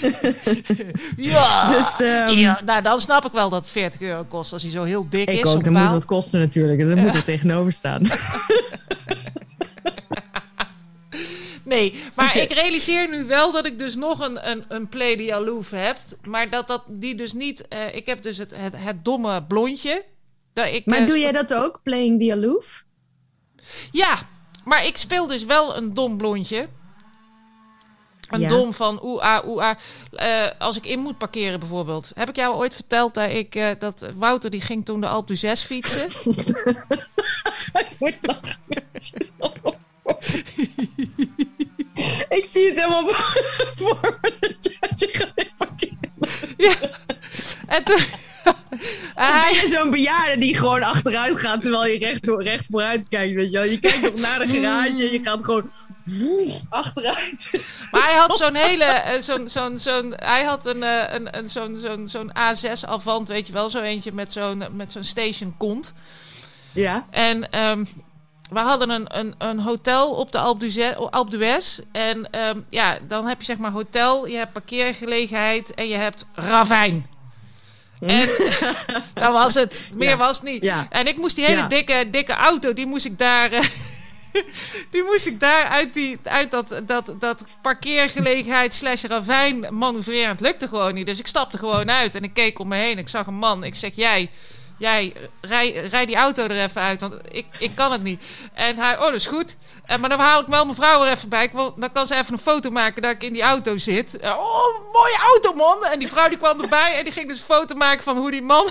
[1.16, 1.72] Ja.
[1.72, 4.70] Dus ehm, ja, nou, dan snap ik wel dat het 40 euro kost als hij
[4.70, 5.38] zo heel dik is.
[5.38, 5.52] ik ook.
[5.52, 6.80] zo'n Dat moet wat kosten natuurlijk.
[6.80, 8.02] Dat moet er tegenover staan.
[11.66, 15.34] Nee, maar ik realiseer nu wel dat ik dus nog een, een, een Play de
[15.34, 15.96] Aloof heb.
[16.22, 17.68] Maar dat, dat die dus niet...
[17.68, 20.04] eh, ik heb dus het, het, het domme blondje.
[20.52, 21.80] Dat ik, Maar eh, doe jij dat ook?
[21.82, 22.84] Playing the aloof?
[23.92, 24.18] Ja,
[24.64, 26.68] maar ik speel dus wel een dom blondje.
[28.28, 28.48] Een Ja.
[28.48, 29.76] dom van oeh ah, oeh ah.
[30.12, 32.10] Eh, als ik in moet parkeren bijvoorbeeld.
[32.14, 35.34] Heb ik jou ooit verteld dat ik eh, dat Wouter die ging toen de Alpe
[35.34, 36.06] d'Huez fietsen?
[42.28, 43.06] ik zie het helemaal
[43.76, 45.98] voor me dat je, gaat in parkeren.
[46.56, 46.74] ja.
[47.66, 48.00] En toen
[49.14, 53.34] hij, je zo'n bejaarde die gewoon achteruit gaat terwijl je recht, door, recht vooruit kijkt,
[53.34, 53.66] weet je wel?
[53.66, 55.70] Je kijkt nog naar de garage en je gaat gewoon
[56.68, 57.50] achteruit.
[57.90, 61.48] maar hij had zo'n hele eh, zo'n zo'n zo'n hij had een, eh, een, een
[61.48, 65.54] zo'n zo'n zo'n A6 Avant, weet je wel, zo eentje met zo'n met zo'n station
[65.56, 65.92] kont.
[66.72, 67.06] Ja.
[67.10, 67.84] En ehm,
[68.50, 71.78] we hadden een, een, een hotel op de Alpe d'Huez.
[71.92, 76.24] En ehm, ja, dan heb je zeg maar hotel, je hebt parkeergelegenheid en je hebt
[76.34, 77.06] ravijn.
[78.00, 78.28] En
[79.14, 79.90] dat was het.
[79.94, 80.16] Meer Ja.
[80.16, 80.62] was het niet.
[80.62, 80.86] Ja.
[80.90, 81.66] En ik moest die hele Ja.
[81.68, 83.50] dikke, dikke auto, die moest ik daar...
[84.36, 84.44] eh,
[84.92, 90.28] die moest ik daar uit, die, uit dat, dat, dat parkeergelegenheid slash ravijn manoeuvreren.
[90.28, 91.06] Het lukte gewoon niet.
[91.06, 92.98] Dus ik stapte gewoon uit en ik keek om me heen.
[92.98, 93.64] Ik zag een man.
[93.64, 94.30] Ik zeg, jij,
[94.78, 98.22] jij, rij, rij die auto er even uit, want ik, ik kan het niet.
[98.52, 99.56] En hij, oh, dat is goed.
[99.84, 101.44] En, maar dan haal ik wel mijn vrouw er even bij.
[101.44, 104.18] Ik wil, dan kan ze even een foto maken dat ik in die auto zit.
[104.22, 105.84] Oh, mooie auto, man.
[105.84, 108.30] En die vrouw die kwam erbij en die ging dus een foto maken van hoe
[108.30, 108.70] die man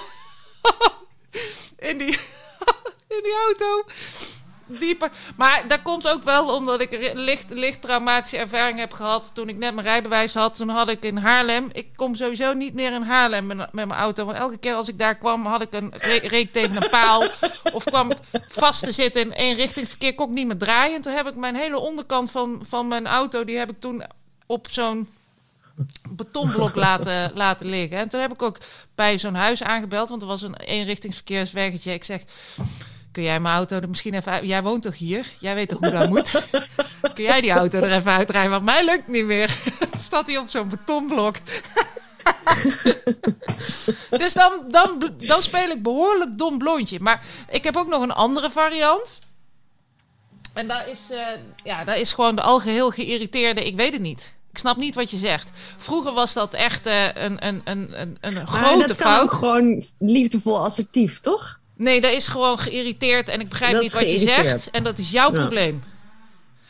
[1.89, 2.20] in die,
[3.16, 3.86] in die auto
[4.66, 5.09] dieper.
[5.36, 9.57] Maar dat komt ook wel omdat ik licht, licht traumatische ervaring heb gehad toen ik
[9.57, 10.55] net mijn rijbewijs had.
[10.55, 11.70] Toen had ik in Haarlem.
[11.72, 14.26] Ik kom sowieso niet meer in Haarlem met, met mijn auto.
[14.26, 15.93] Want elke keer als ik daar kwam, had ik een
[16.24, 17.28] reek tegen een paal.
[17.74, 20.16] of kwam ik vast te zitten in één richting verkeer.
[20.16, 20.95] Kon ik niet meer draaien.
[20.95, 24.03] En toen heb ik mijn hele onderkant van, van mijn auto, die heb ik toen
[24.45, 25.09] op zo'n
[26.09, 27.97] betonblok laten, laten liggen.
[27.97, 28.57] En toen heb ik ook
[28.95, 31.93] bij zo'n huis aangebeld, want er was een eenrichtingsverkeersweggetje.
[31.93, 32.22] Ik zeg,
[33.16, 34.45] kun jij mijn auto er misschien even uit...
[34.45, 35.32] Jij woont toch hier?
[35.39, 36.32] Jij weet toch hoe dat moet?
[37.16, 38.51] kun jij die auto er even uitrijden?
[38.51, 39.57] Want mij lukt niet meer.
[39.97, 41.36] staat hij op zo'n betonblok.
[44.22, 46.99] dus dan, dan, dan speel ik behoorlijk dom blondje.
[46.99, 49.20] Maar ik heb ook nog een andere variant.
[50.53, 51.20] En daar is, uh,
[51.63, 53.66] ja, daar is gewoon de algeheel geïrriteerde...
[53.66, 54.34] Ik weet het niet.
[54.51, 55.49] Ik snap niet wat je zegt.
[55.78, 59.22] Vroeger was dat echt uh, een, een, een, een, een grote dat fout.
[59.22, 61.63] ook gewoon liefdevol assertief, toch?
[61.76, 64.69] Nee, dat is gewoon geïrriteerd en ik begrijp niet wat je zegt.
[64.69, 65.84] En dat is jouw probleem.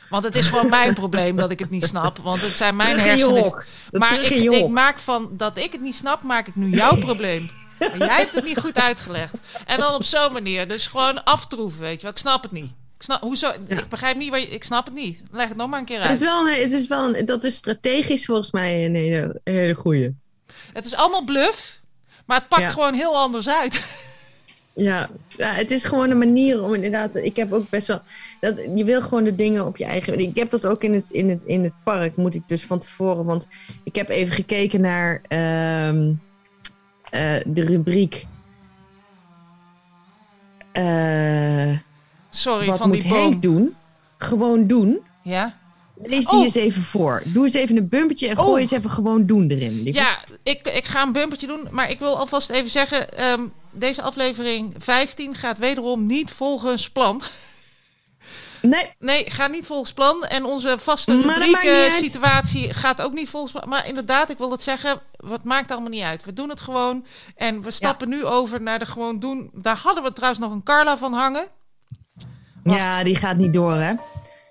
[0.09, 2.17] Want het is gewoon mijn probleem dat ik het niet snap.
[2.17, 3.63] Want het zijn mijn hersenen.
[3.91, 7.49] Maar ik, ik, maak van dat ik het niet snap, maak ik nu jouw probleem.
[7.77, 9.37] En jij hebt het niet goed uitgelegd.
[9.65, 10.67] En dan op zo'n manier.
[10.67, 12.11] Dus gewoon aftroeven, weet je wel.
[12.11, 12.73] Ik snap het niet.
[12.97, 15.21] Ik, snap, hoezo, ik begrijp niet, wat je, ik snap het niet.
[15.31, 16.09] Leg het nog maar een keer uit.
[16.09, 20.15] Het is wel, het is wel dat is strategisch volgens mij een hele, hele goeie.
[20.73, 21.79] Het is allemaal bluff,
[22.25, 23.83] maar het pakt gewoon heel anders uit.
[24.75, 27.15] Ja, ja, het is gewoon een manier om inderdaad.
[27.15, 28.01] Ik heb ook best wel.
[28.39, 30.19] Dat, je wil gewoon de dingen op je eigen.
[30.19, 32.79] Ik heb dat ook in het, in het, in het park, moet ik dus van
[32.79, 33.25] tevoren.
[33.25, 33.47] Want
[33.83, 36.15] ik heb even gekeken naar uh, uh,
[37.45, 38.25] de rubriek.
[40.73, 41.77] Uh,
[42.29, 43.21] Sorry, wat van moet die boom.
[43.21, 43.75] Henk doen?
[44.17, 44.99] Gewoon doen.
[45.21, 45.57] Ja.
[46.03, 46.43] Lees die Oh.
[46.43, 47.21] eens even voor.
[47.25, 48.59] Doe eens even een bumpertje en gooi Oh.
[48.59, 49.81] eens even gewoon doen erin.
[49.83, 51.67] Ja, ik, ik ga een bumpertje doen.
[51.71, 53.41] Maar ik wil alvast even zeggen: ehm,
[53.71, 57.21] deze aflevering 15 gaat wederom niet volgens plan.
[58.61, 60.23] Nee, Nee, gaat niet volgens plan.
[60.23, 61.93] En onze vaste rubrieken uit.
[61.93, 63.69] situatie gaat ook niet volgens plan.
[63.69, 66.25] Maar inderdaad, ik wil het zeggen, wat maakt allemaal niet uit.
[66.25, 67.05] We doen het gewoon.
[67.35, 69.49] En we stappen nu over naar de gewoon doen.
[69.53, 71.47] Daar hadden we trouwens nog een Carla van hangen.
[72.63, 72.79] Wacht.
[72.79, 73.93] ja, die gaat niet door, hè?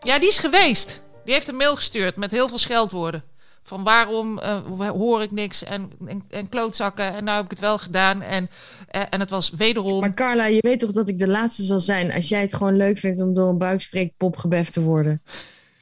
[0.01, 1.01] Ja, die is geweest.
[1.25, 3.23] Die heeft een mail gestuurd met heel veel scheldwoorden.
[3.67, 7.15] Van waarom eh, hoor ik niks en, en, en klootzakken.
[7.15, 8.23] En nou heb ik het wel gedaan.
[8.23, 8.49] En,
[8.89, 10.01] eh, en het was wederom...
[10.01, 12.77] Maar Carla, je weet toch dat ik de laatste zal zijn als jij het gewoon
[12.77, 15.23] leuk vindt om door een buikspreekpop gebeft te worden?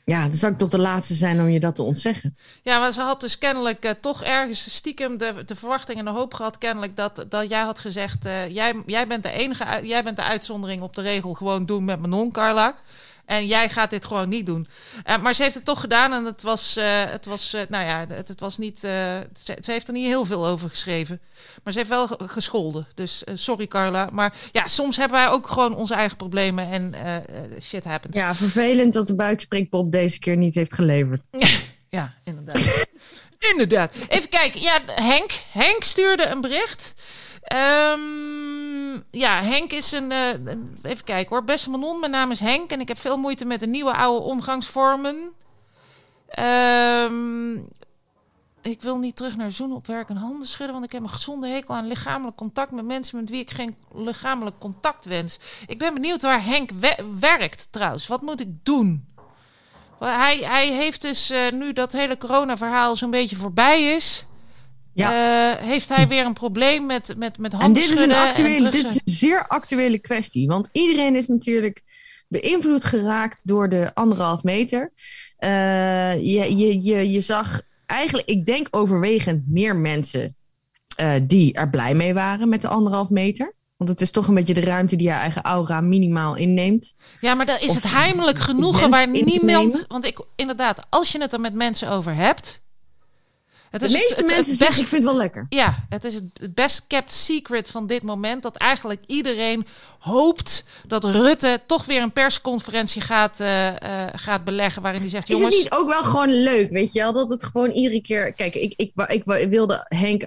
[0.05, 2.37] Ja, dan zou ik toch de laatste zijn om je dat te ontzeggen.
[2.63, 6.11] Ja, maar ze had dus kennelijk eh, toch ergens stiekem de, de verwachting en de
[6.11, 10.17] hoop gehad, kennelijk, dat, dat jij had gezegd: jij, jij bent de enige, jij bent
[10.17, 12.75] de uitzondering op de regel, gewoon doen met Manon, Carla.
[13.25, 14.69] En jij gaat dit gewoon niet doen.
[15.05, 17.87] Eh, maar ze heeft het toch gedaan en het was, eh, het was eh, nou
[17.87, 19.27] ja, het, het was niet, ze,
[19.61, 21.21] ze heeft er niet heel veel over geschreven.
[21.63, 22.87] Maar ze heeft wel ge- gescholden.
[22.95, 24.09] Dus sorry Carla.
[24.13, 26.95] Maar ja, soms hebben wij ook gewoon onze eigen problemen en
[27.63, 28.17] shit happens.
[28.17, 31.27] Ja, vervelend dat de buikspreekpop deze keer niet heeft geleverd.
[31.89, 32.87] Ja, inderdaad.
[33.53, 33.95] inderdaad.
[34.09, 34.61] Even kijken.
[34.61, 35.33] Ja, Henk.
[35.51, 36.95] Henk stuurde een bericht.
[39.11, 40.29] Ja, Henk is een, eh,
[40.83, 41.45] Even kijken hoor.
[41.45, 44.25] Beste Manon, mijn naam is Henk en ik heb veel moeite met de nieuwe oude
[44.25, 45.17] omgangsvormen.
[46.29, 47.55] Ehm,
[48.63, 51.09] ik wil niet terug naar zoenen op werk en handen schudden, want ik heb een
[51.09, 55.39] gezonde hekel aan lichamelijk contact met mensen met wie ik geen lichamelijk contact wens.
[55.67, 58.07] Ik ben benieuwd waar Henk we- werkt trouwens.
[58.07, 59.07] Wat moet ik doen?
[59.99, 64.27] Hij, hij heeft dus eh, nu dat hele corona-verhaal zo'n beetje voorbij is.
[64.95, 65.55] Ja.
[65.57, 68.29] eh, heeft hij weer een probleem met, met, met En handen dit is, een en
[68.29, 70.47] actuele, dit is een zeer actuele kwestie.
[70.47, 71.83] Want iedereen is natuurlijk
[72.29, 74.93] beïnvloed geraakt door de anderhalf meter.
[75.37, 80.37] Eh, je, je, je, je zag eigenlijk, ik denk overwegend meer mensen
[80.97, 83.55] eh, die er blij mee waren met de anderhalf meter.
[83.77, 86.95] Want het is toch een beetje de ruimte die je eigen aura minimaal inneemt.
[87.21, 89.85] Ja, maar dan is Of het heimelijk genoegen waar niemand...
[89.89, 92.62] Want ik, inderdaad, als je het er met mensen over hebt...
[93.73, 95.47] Het De is het- meeste het- het mensen best- zeggen, ik vind het wel lekker.
[95.49, 98.43] Ja, het is het best kept secret van dit moment.
[98.43, 99.67] Dat eigenlijk iedereen
[99.99, 103.75] hoopt dat Rutte toch weer een persconferentie gaat, eh, eh,
[104.15, 104.83] gaat beleggen.
[104.83, 105.55] Waarin hij zegt: Is Jongens.
[105.55, 107.13] het niet ook wel gewoon leuk, weet je wel?
[107.13, 108.33] Dat het gewoon iedere keer...
[108.33, 110.23] Kijk, ik, ik, ik, ik wilde Henk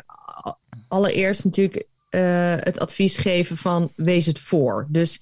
[0.87, 4.87] allereerst natuurlijk eh, het advies geven van wees het voor.
[4.89, 5.19] Dus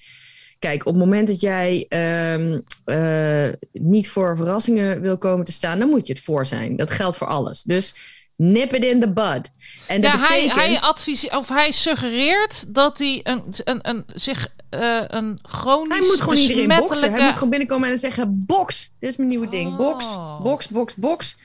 [0.63, 5.79] kijk, op het moment dat jij ehm, eh, niet voor verrassingen wil komen te staan,
[5.79, 6.75] dan moet je het voor zijn.
[6.75, 7.63] Dat geldt voor alles.
[7.63, 7.93] Dus
[8.35, 9.51] nip it in the bud.
[9.87, 14.03] En dat Ja, hij, betekent, hij, adviseert, of hij suggereert dat hij een, een, een,
[14.13, 17.13] zich eh, een chronisch hij moet gewoon iedereen boksen.
[17.13, 18.91] Hij moet gewoon binnenkomen en dan zeggen, box.
[18.99, 19.75] Dit is mijn nieuwe ding.
[19.75, 21.37] Box, box, box, box.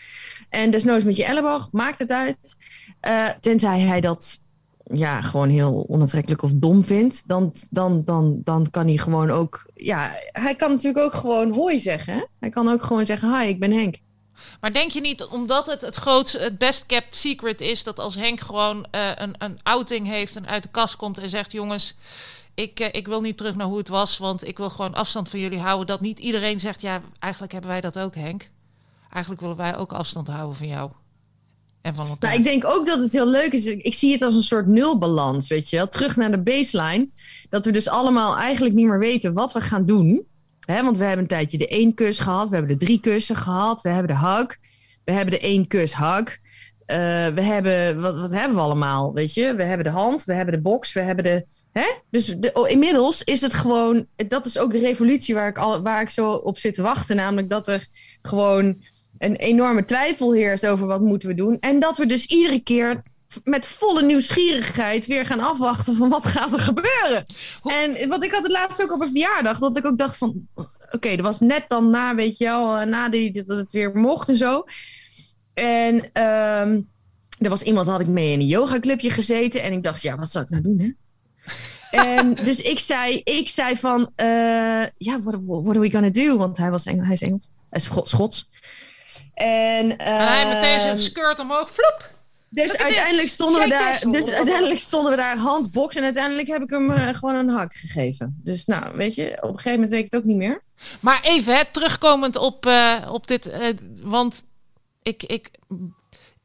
[0.49, 2.57] En desnoods met je elleboog, maakt het uit.
[3.01, 4.41] Eh, tenzij hij dat
[4.93, 9.67] ja, gewoon heel onaantrekkelijk of dom vindt, dan, dan, dan, dan kan hij gewoon ook...
[9.75, 12.29] Ja, hij kan natuurlijk ook gewoon hoi zeggen.
[12.41, 13.97] Hij kan ook gewoon zeggen, hi, ik ben Henk.
[14.61, 18.15] Maar denk je niet, omdat het het grootste, het best kept secret is, dat als
[18.15, 21.97] Henk gewoon eh, een, een outing heeft en uit de kast komt en zegt: Jongens,
[22.55, 25.29] ik, eh, ik wil niet terug naar hoe het was, want ik wil gewoon afstand
[25.29, 25.87] van jullie houden.
[25.87, 28.51] Dat niet iedereen zegt: Ja, eigenlijk hebben wij dat ook, Henk.
[29.11, 30.91] Eigenlijk willen wij ook afstand houden van jou.
[31.83, 33.67] Nou, ik denk ook dat het heel leuk is.
[33.67, 35.89] Ik zie het als een soort nulbalans, weet je wel.
[35.89, 37.09] Terug naar de baseline.
[37.49, 40.27] Dat we dus allemaal eigenlijk niet meer weten wat we gaan doen.
[40.61, 42.49] Hè, want we hebben een tijdje de één kus gehad.
[42.49, 43.81] We hebben de drie kussen gehad.
[43.81, 44.57] We hebben de hug.
[45.05, 46.39] We hebben de één kus hug.
[46.89, 49.55] Eh, we hebben, wat, wat hebben we allemaal, weet je?
[49.55, 51.47] We hebben de hand, we hebben de box, we hebben de...
[51.73, 51.87] Hè?
[52.11, 54.07] Dus oh, inmiddels is het gewoon...
[54.29, 57.17] Dat is ook de revolutie waar ik, waar ik zo op zit te wachten.
[57.17, 57.87] Namelijk dat er
[58.23, 58.83] gewoon
[59.19, 61.57] een enorme twijfel heerst over wat moeten we doen.
[61.61, 63.03] En dat we dus iedere keer
[63.45, 67.27] met volle nieuwsgierigheid weer gaan afwachten van wat gaat er gebeuren.
[67.65, 70.49] En wat ik had het laatst ook op een verjaardag, dat ik ook dacht van,
[70.91, 73.97] oké, dat was net dan na, weet je wel, eh, na die, dat het weer
[73.97, 74.65] mocht en zo.
[75.55, 76.81] En ehm,
[77.39, 80.31] er was iemand, had ik mee in een yogaclubje gezeten en ik dacht, ja, wat
[80.31, 80.91] zou ik nou doen, hè?
[81.91, 84.27] En dus ik zei, ik zei van, eh,
[84.97, 86.37] ja, what, what are we gonna do?
[86.37, 88.49] Want hij, was Engel, hij is Engels, hij is Scho- Schots.
[89.39, 92.11] En, en hij meteen ehm, zijn skirt omhoog, vloep.
[92.49, 96.63] dus at uiteindelijk stonden, we daar, dus uiteindelijk stonden we daar handbox en uiteindelijk heb
[96.63, 98.41] ik hem eh, gewoon een hak gegeven.
[98.45, 100.63] Dus nou, weet je, op een gegeven moment weet ik het ook niet meer.
[101.01, 103.47] Maar even, hè, terugkomend op, eh, op dit.
[103.47, 103.69] eh,
[104.03, 104.47] want
[105.03, 105.51] ik, ik,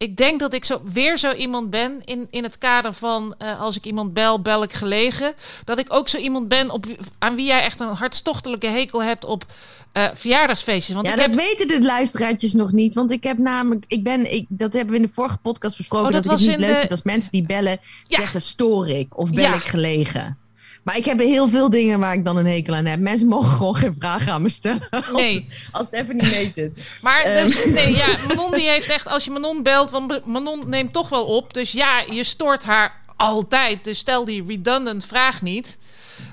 [0.04, 3.62] ik denk dat ik zo, weer zo iemand ben in, in het kader van eh,
[3.62, 5.34] als ik iemand bel, bel ik gelegen.
[5.66, 6.86] Dat ik ook zo iemand ben op,
[7.20, 9.46] aan wie jij echt een hartstochtelijke hekel hebt op
[9.92, 10.96] eh, verjaardagsfeestjes.
[10.96, 12.96] Want ja, ik dat heb, weten de luisteraartjes nog niet.
[12.96, 16.08] Want ik heb namelijk, ik ben, ik, dat hebben we in de vorige podcast besproken.
[16.08, 18.18] Oh, dat dat ik was het niet leuk de- vind als mensen die bellen Ja.
[18.20, 19.56] zeggen stoor ik of bel Ja.
[19.56, 20.38] ik gelegen.
[20.84, 23.00] Maar ik heb heel veel dingen waar ik dan een hekel aan heb.
[23.00, 24.88] Mensen mogen gewoon geen vragen aan me stellen.
[25.14, 25.46] Nee.
[25.72, 26.80] Als het even niet mee zit.
[27.02, 27.44] maar Ehm.
[27.44, 31.10] dus, nee, ja, Manon die heeft echt, als je Manon belt, want Manon neemt toch
[31.10, 31.54] wel op.
[31.54, 33.84] Dus ja, je stoort haar altijd.
[33.84, 35.78] Dus stel die redundant vraag niet.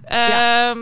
[0.09, 0.75] Ja.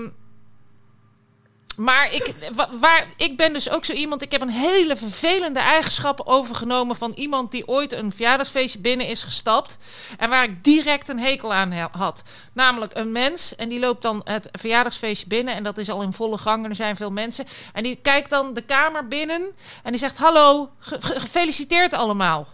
[1.78, 4.22] Maar ik, wa- waar, ik ben dus ook zo iemand.
[4.22, 9.22] Ik heb een hele vervelende eigenschappen overgenomen van iemand die ooit een verjaardagsfeestje binnen is
[9.22, 9.78] gestapt.
[10.18, 12.22] En waar ik direct een hekel aan had.
[12.52, 13.56] Namelijk een mens.
[13.56, 15.54] En die loopt dan het verjaardagsfeestje binnen.
[15.54, 16.64] En dat is al in volle gang.
[16.64, 17.44] En er zijn veel mensen.
[17.72, 19.42] En die kijkt dan de kamer binnen.
[19.82, 22.46] En die zegt: Hallo, ge- ge- gefeliciteerd allemaal.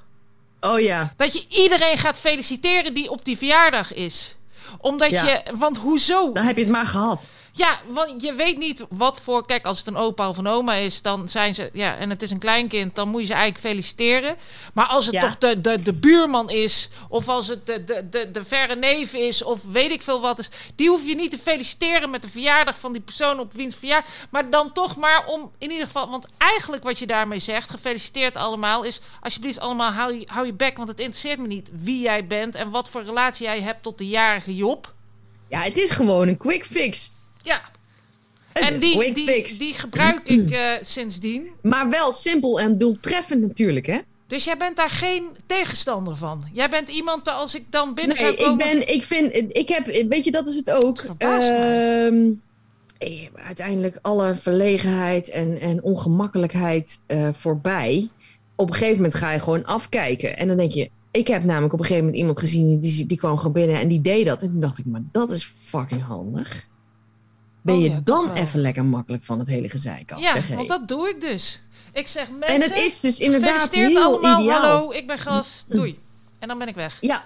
[0.60, 1.12] Oh ja.
[1.16, 4.36] Dat je iedereen gaat feliciteren die op die verjaardag is
[4.80, 5.24] omdat Ja.
[5.24, 6.32] je, want hoezo?
[6.32, 7.30] Dan heb je het maar gehad.
[7.52, 9.46] Ja, want je weet niet wat voor.
[9.46, 11.70] Kijk, als het een opa of een oma is, dan zijn ze.
[11.72, 14.36] Ja, en het is een kleinkind, dan moet je ze eigenlijk feliciteren.
[14.72, 15.20] Maar als het Ja.
[15.20, 19.12] toch de, de, de buurman is, of als het de, de, de, de verre neef
[19.12, 22.28] is, of weet ik veel wat is, die hoef je niet te feliciteren met de
[22.30, 24.10] verjaardag van die persoon op wiens verjaardag.
[24.30, 26.10] Maar dan toch maar om in ieder geval.
[26.10, 30.52] Want eigenlijk wat je daarmee zegt, gefeliciteerd allemaal, is alsjeblieft allemaal hou je, hou je
[30.54, 33.82] bek, want het interesseert me niet wie jij bent en wat voor relatie jij hebt
[33.82, 34.94] tot de jarige Job.
[35.48, 37.12] Ja, het is gewoon een quick fix.
[37.42, 37.60] Ja,
[38.52, 39.58] Een en die, quick die, fix.
[39.58, 41.48] die gebruik ik eh, sindsdien.
[41.62, 43.98] Maar wel simpel en doeltreffend natuurlijk, hè?
[44.26, 46.42] Dus jij bent daar geen tegenstander van.
[46.52, 48.66] Jij bent iemand dat als ik dan binnen Nee, zou komen...
[48.66, 50.96] ik ben, ik vind, ik heb, weet je, dat is het ook.
[50.96, 52.06] Het verbaast mij.
[52.06, 52.30] Ehm,
[52.98, 58.08] ik heb uiteindelijk alle verlegenheid en, en ongemakkelijkheid eh, voorbij.
[58.56, 60.36] Op een gegeven moment ga je gewoon afkijken.
[60.36, 63.18] En dan denk je, ik heb namelijk op een gegeven moment iemand gezien die, die
[63.18, 64.42] kwam gewoon binnen en die deed dat.
[64.42, 66.66] En toen dacht ik, maar dat is fucking handig.
[67.60, 70.20] Ben Oh je ja, dan even lekker makkelijk van het hele gezeik af?
[70.20, 70.56] Ja, zeg, hey.
[70.56, 71.62] want dat doe ik dus.
[71.92, 72.54] Ik zeg mensen...
[72.54, 74.40] En het is dus inderdaad heel allemaal.
[74.40, 74.60] ideaal.
[74.60, 75.64] Hallo, ik ben gast.
[75.68, 75.98] Doei.
[76.38, 76.98] En dan ben ik weg.
[77.00, 77.24] Ja,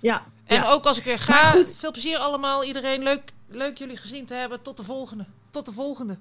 [0.00, 0.22] ja.
[0.44, 0.70] En ja.
[0.70, 2.64] ook als ik weer ga, veel plezier allemaal.
[2.64, 4.62] Iedereen, leuk, leuk jullie gezien te hebben.
[4.62, 5.26] Tot de volgende.
[5.50, 6.16] Tot de volgende.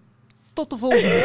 [0.56, 1.24] Tot de volgende.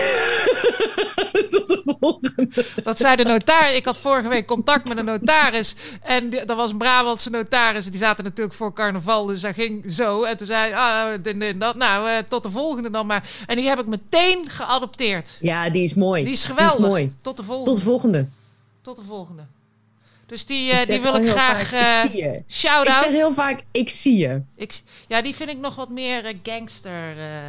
[1.50, 2.48] Tot de volgende.
[2.82, 3.76] Dat zei de notaris.
[3.76, 5.74] Ik had vorige week contact met een notaris.
[6.02, 7.84] En dat was een Brabantse notaris.
[7.84, 9.26] En die zaten natuurlijk voor carnaval.
[9.26, 10.22] Dus hij ging zo.
[10.22, 11.76] En toen zei hij, ah, dat.
[11.76, 13.28] Nou, eh, tot de volgende dan maar.
[13.46, 15.38] En die heb ik meteen geadopteerd.
[15.40, 16.24] Ja, die is mooi.
[16.24, 16.86] Die is geweldig.
[16.86, 17.12] mooi.
[17.20, 17.70] Tot de volgende.
[17.70, 18.26] Tot de volgende.
[18.82, 19.42] Tot de volgende.
[20.30, 22.36] Dus die, eh, die wil ik graag vaak, eh ik zie je.
[22.36, 23.04] Ik shout-out.
[23.04, 24.40] zeg heel vaak, ik zie je.
[24.56, 26.92] Ik, ja, die vind ik nog wat meer eh, gangster.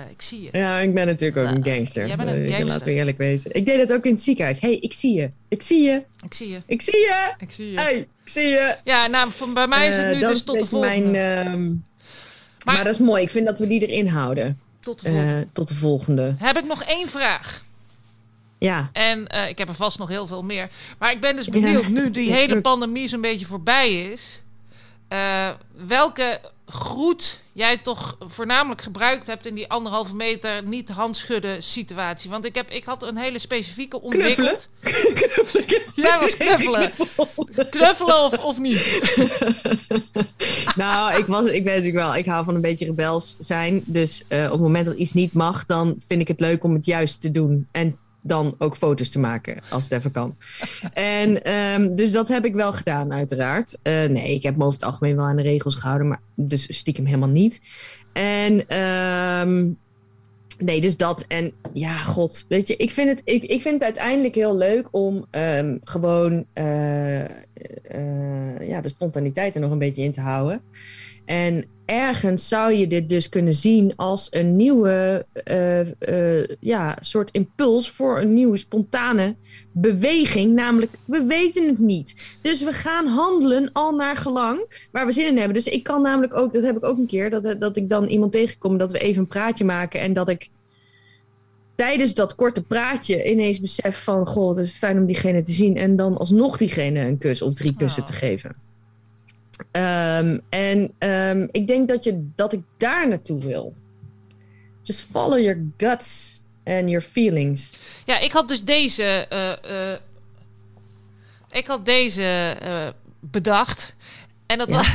[0.09, 0.49] ik zie je.
[0.51, 2.07] Ja, ik ben natuurlijk ook een gangster.
[2.07, 2.65] Jij bent een gangster.
[2.65, 3.53] Laten we eerlijk wezen.
[3.55, 4.59] Ik deed dat ook in het ziekenhuis.
[4.59, 5.29] hey, ik zie je.
[5.47, 6.03] Ik zie je.
[6.25, 6.61] Ik zie je.
[6.65, 7.33] Ik zie je.
[7.39, 7.79] Ik zie je.
[7.79, 8.75] Hey, ik zie je.
[8.83, 11.09] Ja, nou, voor, bij mij is het nu dus tot de volgende.
[11.09, 11.69] Mijn, ehm,
[12.63, 13.23] Maar- maar, dat is mooi.
[13.23, 14.59] Ik vind dat we die erin houden.
[14.79, 15.47] tot de volgende.
[15.53, 16.33] Tot de volgende.
[16.37, 17.63] Heb ik nog één vraag.
[18.61, 18.89] Ja.
[18.93, 20.69] En eh, ik heb er vast nog heel veel meer.
[20.99, 24.41] Maar ik ben dus benieuwd, nu die hele pandemie zo'n beetje voorbij is.
[25.07, 25.49] eh,
[25.87, 32.29] welke groet jij toch voornamelijk gebruikt hebt in die anderhalve meter niet handschudden situatie?
[32.29, 34.69] Want ik, heb, ik had een hele specifieke ontwikkeld.
[35.95, 36.91] Jij was knuffelen.
[37.69, 39.11] Knuffelen of, of niet?
[40.75, 43.83] nou, ik, was, ik ben natuurlijk wel, ik hou van een beetje rebels zijn.
[43.85, 46.73] Dus eh, op het moment dat iets niet mag, dan vind ik het leuk om
[46.73, 47.67] het juist te doen.
[47.71, 50.35] En dan ook foto's te maken, als het even kan.
[50.93, 53.77] En ehm, dus dat heb ik wel gedaan, uiteraard.
[53.81, 56.77] Eh, nee, ik heb me over het algemeen wel aan de regels gehouden, maar dus
[56.77, 57.59] stiekem helemaal niet.
[58.13, 59.71] En ehm,
[60.57, 61.25] nee, dus dat.
[61.27, 64.87] En ja, god, weet je, ik vind het, ik, ik vind het uiteindelijk heel leuk
[64.91, 70.61] om ehm, gewoon eh, eh, ja, de spontaniteit er nog een beetje in te houden.
[71.25, 75.79] En ergens zou je dit dus kunnen zien als een nieuwe eh,
[76.39, 79.35] eh, ja, soort impuls voor een nieuwe spontane
[79.71, 80.53] beweging.
[80.53, 82.37] Namelijk, we weten het niet.
[82.41, 85.53] Dus we gaan handelen al naar gelang waar we zin in hebben.
[85.53, 88.05] Dus ik kan namelijk ook, dat heb ik ook een keer, dat, dat ik dan
[88.05, 90.49] iemand tegenkom, dat we even een praatje maken en dat ik
[91.75, 95.77] tijdens dat korte praatje ineens besef van, goh, het is fijn om diegene te zien
[95.77, 98.07] en dan alsnog diegene een kus of drie kussen Oh.
[98.07, 98.70] te geven.
[99.71, 103.73] Ehm, en ehm, ik denk dat, je, dat ik daar naartoe wil.
[104.81, 107.71] Just follow your guts and your feelings.
[108.05, 109.03] Ja, ik had dus deze.
[109.29, 109.97] eh, eh,
[111.51, 112.87] ik had deze eh,
[113.19, 113.93] bedacht.
[114.45, 114.75] En dat Ja.
[114.75, 114.91] was.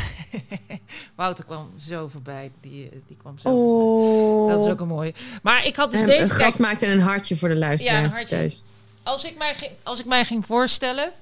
[1.17, 2.51] Wouter kwam zo voorbij.
[2.61, 3.49] Die, die kwam zo.
[3.49, 4.51] Oh.
[4.51, 5.15] Dat is ook een mooie.
[5.43, 6.21] Maar ik had dus En deze.
[6.23, 8.63] een gast maakte een hartje voor de luisteraars Ja, thuis.
[9.03, 11.13] als ik, mij ging, als ik mij ging voorstellen.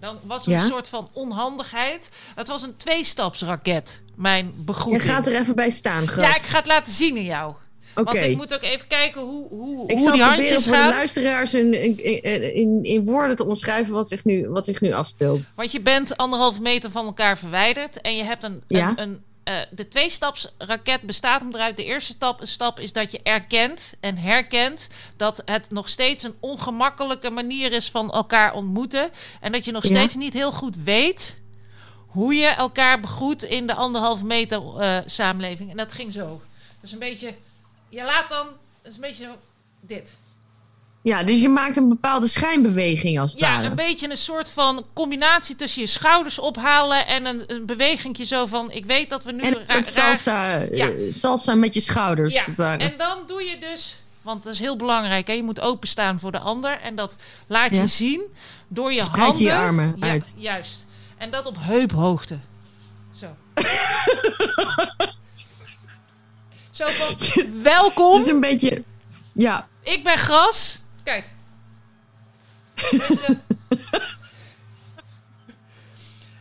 [0.00, 0.60] Dan was er Ja?
[0.62, 2.10] een soort van onhandigheid.
[2.34, 4.00] Het was een tweestapsraket.
[4.14, 5.02] Mijn Je begroeting.
[5.10, 6.26] gaat er even bij staan, gast.
[6.28, 7.54] ja, ik ga het laten zien in jou.
[7.94, 8.04] Oké.
[8.12, 10.72] Want ik moet ook even kijken hoe, hoe, Ik hoe zal die proberen handjes voor
[10.72, 10.88] de gaan.
[10.88, 12.22] luisteraars in, in,
[12.54, 15.50] in, in woorden te omschrijven wat zich, nu, wat zich nu afspeelt.
[15.54, 18.88] Want je bent anderhalve meter van elkaar verwijderd en je hebt een, Ja.
[18.88, 21.76] een, een eh, de tweestapsraket bestaat om eruit.
[21.76, 26.34] De eerste stap, stap is dat je erkent en herkent dat het nog steeds een
[26.40, 29.10] ongemakkelijke manier is van elkaar ontmoeten.
[29.40, 29.88] En dat je nog Ja.
[29.88, 31.38] steeds niet heel goed weet
[32.06, 35.70] hoe je elkaar begroet in de anderhalve meter eh, samenleving.
[35.70, 36.40] En dat ging zo.
[36.80, 37.34] Dus een beetje,
[37.88, 38.46] je laat dan,
[38.82, 39.36] dus een beetje
[39.80, 40.16] dit.
[41.02, 43.66] Ja, dus je maakt een bepaalde schijnbeweging als het Ja, ware.
[43.68, 48.46] een beetje een soort van combinatie tussen je schouders ophalen en een, een bewegingje zo
[48.46, 51.12] van: ik weet dat we nu En ra- een salsa, eh, Ja.
[51.12, 52.34] salsa met je schouders.
[52.56, 55.32] Ja, en dan doe je dus, want dat is heel belangrijk, hè?
[55.32, 57.80] je moet openstaan voor de ander en dat laat Ja.
[57.80, 58.22] je zien
[58.68, 59.38] door je Spreid handen.
[59.42, 60.32] je je armen ja, uit.
[60.36, 60.84] Juist.
[61.16, 62.38] En dat op heuphoogte.
[63.10, 63.26] Zo.
[66.70, 67.16] zo van:
[67.62, 68.12] welkom.
[68.18, 68.82] Het is een beetje...
[69.32, 70.79] Ja, Ik ben gras.
[71.04, 71.24] Kijk.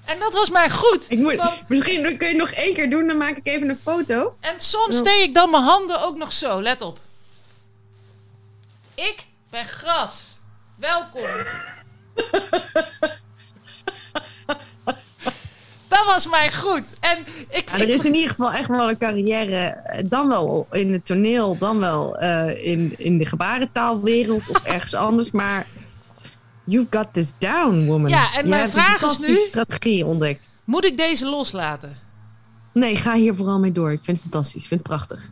[0.06, 1.12] En dat was mij goed.
[1.12, 3.70] ik moet, Van- misschien kun je het nog één keer doen, dan maak ik even
[3.70, 4.38] een foto.
[4.40, 5.00] en soms Ja.
[5.00, 6.62] steek ik dan mijn handen ook nog zo.
[6.62, 7.00] Let op.
[8.96, 10.40] Ik ben gras.
[10.76, 11.22] Welkom.
[16.06, 16.94] dat was mij goed.
[17.00, 17.18] En
[17.50, 20.68] ik, Ja, er ik- is in ieder geval echt wel een carrière, eh, dan wel
[20.72, 25.32] in het toneel, dan wel eh, in, in de gebarentaalwereld of ergens anders.
[25.32, 25.66] Maar
[26.64, 28.10] you've got this down, woman.
[28.10, 30.50] Ja, en Je mijn vraag is nu- strategie ontdekt.
[30.64, 31.96] moet ik deze loslaten?
[32.74, 33.92] Nee, ga hier vooral mee door.
[33.92, 34.62] Ik vind het fantastisch.
[34.62, 35.30] Ik vind het prachtig.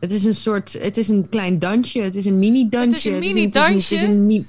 [0.00, 2.00] Het is een soort, het is een klein dansje.
[2.02, 2.88] Het is een mini-dansje.
[2.88, 3.94] Het is een Het mini-dansje.
[3.94, 4.46] is een,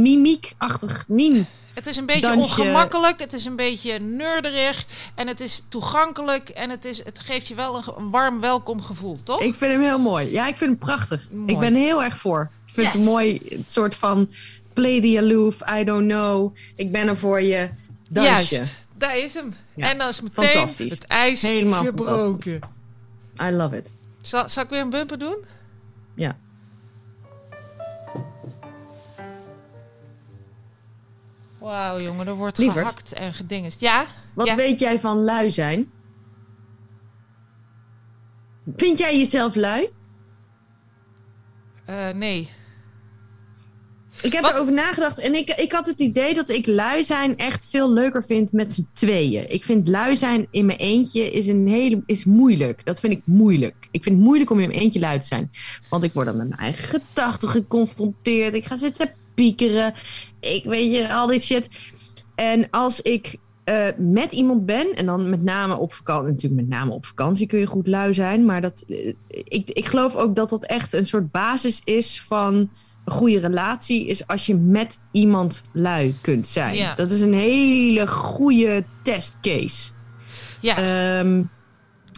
[0.00, 1.46] mimiek-achtig miem.
[1.74, 2.60] Het is een beetje Dansje.
[2.60, 7.48] ongemakkelijk, het is een beetje nerderig en het is toegankelijk en het, is, het geeft
[7.48, 9.40] je wel een, warm welkom gevoel, toch?
[9.40, 10.30] Ik vind hem heel mooi.
[10.30, 11.28] Ja, ik vind hem prachtig.
[11.32, 11.52] Mooi.
[11.52, 12.50] Ik ben heel erg voor.
[12.66, 12.96] Ik vind Yes.
[12.96, 14.30] het mooi, het soort van
[14.72, 16.56] play the aloof, I don't know.
[16.76, 17.68] Ik ben er voor je.
[18.08, 18.54] Dansje.
[18.54, 19.54] Juist, daar is hem.
[19.74, 22.60] Ja, En dan is meteen het ijs Helemaal gebroken.
[23.42, 23.90] I love it.
[24.22, 25.36] Zal, zal ik weer een bumper doen?
[26.14, 26.36] Ja.
[31.64, 32.78] Wauw jongen, er wordt Lieverd.
[32.78, 33.80] gehakt en gedingest.
[33.80, 34.06] Ja?
[34.34, 34.56] Wat Ja.
[34.56, 35.90] weet jij van lui zijn?
[38.76, 39.88] Vind jij jezelf lui?
[41.84, 42.48] Eh, nee.
[44.22, 44.54] Ik heb Wat?
[44.54, 48.24] erover nagedacht en ik, ik had het idee dat ik lui zijn echt veel leuker
[48.24, 49.50] vind met z'n tweeën.
[49.52, 52.84] Ik vind lui zijn in mijn eentje is, een hele, is moeilijk.
[52.84, 53.88] Dat vind ik moeilijk.
[53.90, 55.50] Ik vind het moeilijk om in mijn eentje lui te zijn.
[55.90, 58.54] Want ik word dan met mijn eigen gedachten geconfronteerd.
[58.54, 59.92] Ik ga zitten piekeren.
[60.40, 61.80] Ik weet je, al dit shit.
[62.34, 66.78] En als ik eh, met iemand ben, en dan met name op vakantie, natuurlijk met
[66.78, 68.44] name op vakantie kun je goed lui zijn.
[68.44, 72.54] Maar dat, eh, ik, ik geloof ook dat dat echt een soort basis is van
[73.04, 76.74] een goede relatie is als je met iemand lui kunt zijn.
[76.74, 76.94] Ja.
[76.94, 79.92] Dat is een hele goede testcase.
[80.60, 81.42] Ja, Ehm,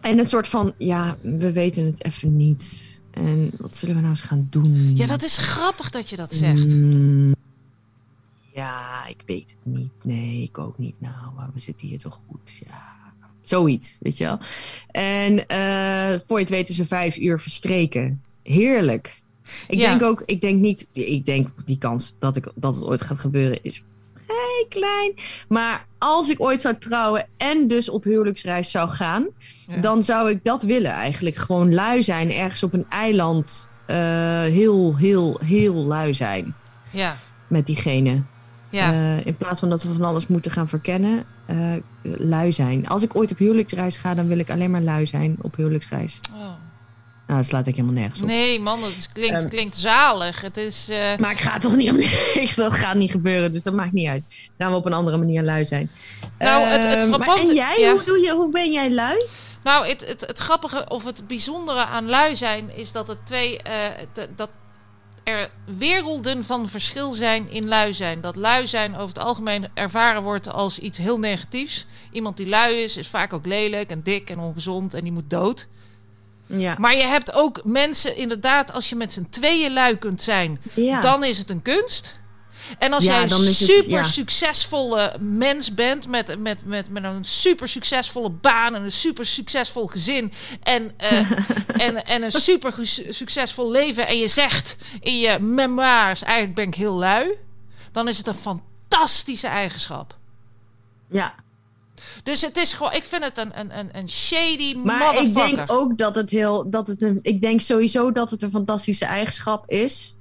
[0.03, 2.96] en een soort van, ja, we weten het even niet.
[3.17, 4.97] En wat zullen we nou eens gaan doen?
[4.97, 6.75] ja, dat is grappig dat je dat zegt.
[6.75, 7.35] Mm,
[8.55, 10.05] ja, ik weet het niet.
[10.05, 10.95] Nee, ik ook niet.
[11.01, 12.63] Nou, maar we zitten hier toch goed.
[12.67, 13.13] Ja,
[13.43, 14.39] zoiets, weet je wel.
[14.91, 18.23] En eh, voor je het weet is er vijf uur verstreken.
[18.43, 19.23] Heerlijk.
[19.69, 19.89] Ik Ja.
[19.89, 23.19] denk ook, ik denk niet, ik denk die kans dat, ik, dat het ooit gaat
[23.19, 23.83] gebeuren is
[24.27, 25.15] vrij klein.
[25.49, 29.27] Maar als ik ooit zou trouwen en dus op huwelijksreis zou gaan,
[29.69, 29.77] Ja.
[29.81, 31.37] dan zou ik dat willen eigenlijk.
[31.37, 33.69] Gewoon lui zijn, ergens op een eiland.
[33.87, 33.97] eh,
[34.41, 36.55] heel, heel, heel lui zijn
[36.91, 37.17] Ja,
[37.47, 38.23] met diegene.
[38.71, 38.93] ja.
[38.93, 41.57] Eh, in plaats van dat we van alles moeten gaan verkennen, eh,
[42.03, 42.89] lui zijn.
[42.89, 46.21] Als ik ooit op huwelijksreis ga, dan wil ik alleen maar lui zijn op huwelijksreis.
[46.35, 46.51] Oh.
[47.27, 48.27] Nou, dat slaat ik helemaal nergens op.
[48.27, 49.49] Nee, man, dat klinkt, Ehm.
[49.49, 50.41] klinkt zalig.
[50.41, 50.89] Het is.
[50.89, 51.97] eh, Maar ik ga toch niet op.
[52.57, 54.23] dat gaat niet gebeuren, dus dat maakt niet uit.
[54.29, 55.91] Dan gaan we op een andere manier lui zijn.
[56.39, 57.91] Nou, het- het Eh, maar frappante- En jij, ja.
[57.93, 59.25] hoe, doe je, hoe ben jij lui?
[59.65, 63.59] Nou, het, het, het grappige of het bijzondere aan lui zijn is dat het twee.
[63.63, 63.73] eh,
[64.37, 64.51] dat
[65.25, 68.21] er werelden van verschil zijn in lui zijn.
[68.21, 71.87] Dat lui zijn over het algemeen ervaren wordt als iets heel negatiefs.
[72.13, 75.31] Iemand die lui is, is vaak ook lelijk en dik en ongezond en die moet
[75.31, 75.67] dood.
[76.47, 76.75] Ja.
[76.79, 81.01] Maar je hebt ook mensen, inderdaad, als je met z'n tweeën lui kunt zijn, ja.
[81.01, 82.15] dan is het een kunst.
[82.79, 87.25] En als Ja, jij een het- super succesvolle mens bent met, met, met, met een
[87.25, 90.33] super succesvolle baan en een super succesvol gezin
[90.63, 91.31] en, eh,
[91.87, 92.75] en, en een super
[93.11, 97.33] succesvol leven en je zegt in je memoirs eigenlijk ben ik heel lui,
[97.93, 100.17] dan is het een fantastische eigenschap.
[101.11, 101.35] ja.
[102.23, 105.65] Dus het is gewoon, ik vind het een, een, een, een shady Maar ik denk
[105.67, 106.71] ook dat het heel.
[106.71, 110.17] Dat het een, ik denk sowieso dat het een fantastische eigenschap is.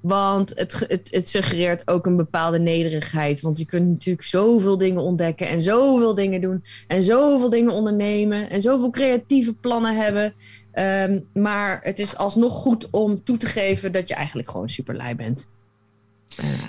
[0.00, 3.40] Want het, het, het suggereert ook een bepaalde nederigheid.
[3.40, 5.48] Want je kunt natuurlijk zoveel dingen ontdekken.
[5.48, 6.64] En zoveel dingen doen.
[6.86, 8.50] En zoveel dingen ondernemen.
[8.50, 10.34] En zoveel creatieve plannen hebben.
[10.72, 14.96] Ehm, maar het is alsnog goed om toe te geven dat je eigenlijk gewoon super
[14.96, 15.48] lui bent.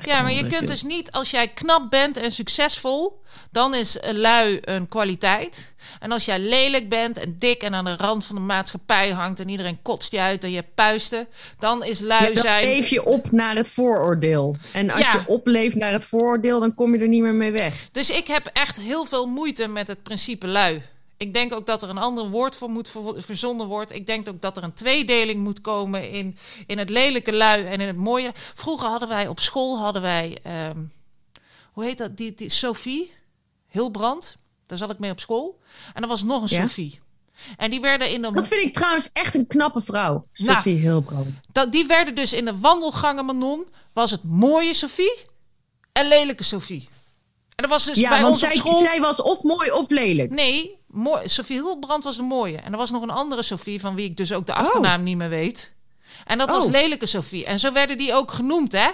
[0.02, 4.58] Ja, maar je kunt dus niet, als jij knap bent en succesvol, dan is lui
[4.62, 5.72] een kwaliteit.
[6.00, 9.40] En als jij lelijk bent en dik en aan de rand van de maatschappij hangt
[9.40, 11.28] en iedereen kotst je uit en je puisten,
[11.60, 12.66] dan is lui Ja, dan zijn.
[12.68, 14.56] leef je op naar het vooroordeel.
[14.74, 15.12] En als Ja.
[15.14, 17.88] je opleeft naar het vooroordeel, dan kom je er niet meer mee weg.
[17.92, 20.82] Dus ik heb echt heel veel moeite met het principe lui.
[21.24, 23.96] Ik denk ook dat er een ander woord voor moet ver- verzonnen worden.
[23.96, 27.80] Ik denk ook dat er een tweedeling moet komen in, in het lelijke lui en
[27.82, 28.32] in het mooie.
[28.36, 30.78] Vroeger hadden wij op school hadden wij, ehm,
[31.72, 32.18] hoe heet dat?
[32.18, 33.14] Die, die Sophie
[33.70, 34.38] Hilbrand.
[34.66, 35.60] Daar zat ik mee op school.
[35.94, 36.62] En er was nog een Ja?
[36.62, 37.00] Sophie.
[37.58, 40.28] En die werden in de Dat vind ik trouwens echt een knappe vrouw.
[40.34, 40.56] Nou.
[40.56, 41.46] Sophie Hilbrand.
[41.52, 45.26] dat, die werden dus in de wandelgangen Manon was het mooie Sophie
[45.92, 46.88] en lelijke Sophie.
[47.56, 48.80] En dat was dus ja, bij want ons op zij, school.
[48.80, 50.30] zij was of mooi of lelijk.
[50.32, 51.30] Nee, mooi.
[51.30, 52.58] Sophie Hilbrand was de mooie.
[52.58, 54.58] En er was nog een andere Sophie, van wie ik dus ook de Oh.
[54.58, 55.74] achternaam niet meer weet.
[56.26, 56.72] En dat was Oh.
[56.72, 57.46] Lelijke Sophie.
[57.46, 58.88] En zo werden die ook genoemd, hè?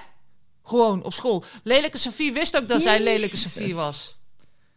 [0.64, 1.44] Gewoon op school.
[1.64, 3.38] Lelijke Sophie wist ook dat zij Lelijke.
[3.38, 4.18] Sophie was.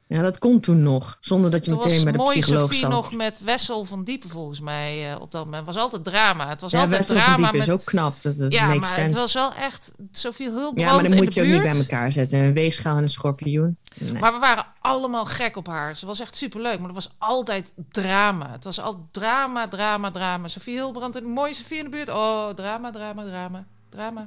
[0.06, 1.18] Ja, dat kon toen nog.
[1.20, 2.90] Zonder dat je Toen meteen bij de psycholoog Sophie zat.
[2.90, 5.12] nog met Wessel van Diepen, volgens mij.
[5.12, 5.66] eh, op dat moment.
[5.66, 6.48] Het was altijd drama.
[6.48, 7.68] Het was ja, altijd Wessel van drama Diepen met...
[7.68, 8.22] is ook knap.
[8.22, 9.00] Dat, dat ja, maar sense.
[9.00, 11.70] het was wel echt Sophie Hilbrand ja, maar dan moet je ook niet buurt.
[11.70, 12.38] bij elkaar zetten.
[12.38, 13.76] Een weegschaal en een schorpioen.
[13.98, 14.12] Nee.
[14.12, 15.96] Maar we waren allemaal gek op haar.
[15.96, 18.50] Ze was echt superleuk, maar er was altijd drama.
[18.50, 20.48] Het was al drama, drama, drama.
[20.48, 22.08] Sophie Hilbrand en de mooie Sophie in de buurt.
[22.08, 23.66] Oh, drama, drama, drama.
[23.92, 24.26] Drama.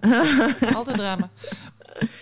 [0.75, 1.29] altijd drama.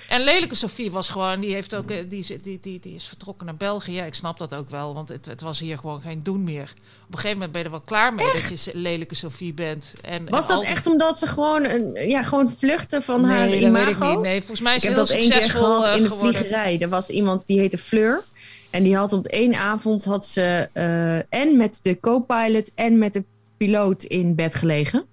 [0.09, 3.07] En lelijke Sophie was gewoon, die, heeft ook, eh, die, is- die, die, die is
[3.07, 3.91] vertrokken naar België.
[3.93, 6.73] Ja, ik snap dat ook wel, want het, het was hier gewoon geen doen meer.
[7.07, 9.93] Op een gegeven moment ben je er wel klaar mee dat je lelijke Sophie bent.
[10.01, 13.49] En, was en dat echt omdat ze gewoon, een, ja, gewoon vluchten van nee, haar
[13.49, 13.85] imago?
[13.85, 14.19] weet ik niet.
[14.19, 16.01] Nee, volgens mij is Ik ze heb heel dat één keer succesvol gehad eh, in
[16.03, 16.35] de geworden.
[16.35, 16.79] vliegerij.
[16.79, 18.23] Er was iemand die heette Fleur.
[18.69, 23.13] En die had op één avond had ze eh, en met de co-pilot en met
[23.13, 23.23] de
[23.57, 25.05] piloot in bed gelegen.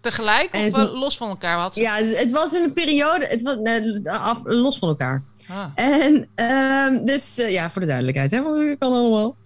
[0.00, 1.58] Tegelijk of los van elkaar?
[1.58, 1.80] Had ze...
[1.80, 5.22] Ja, het was in een periode, het was nee, af, los van elkaar.
[5.48, 5.66] Ah.
[5.74, 9.36] En ehm, dus, eh, ja, voor de duidelijkheid, hè, want ik kan allemaal.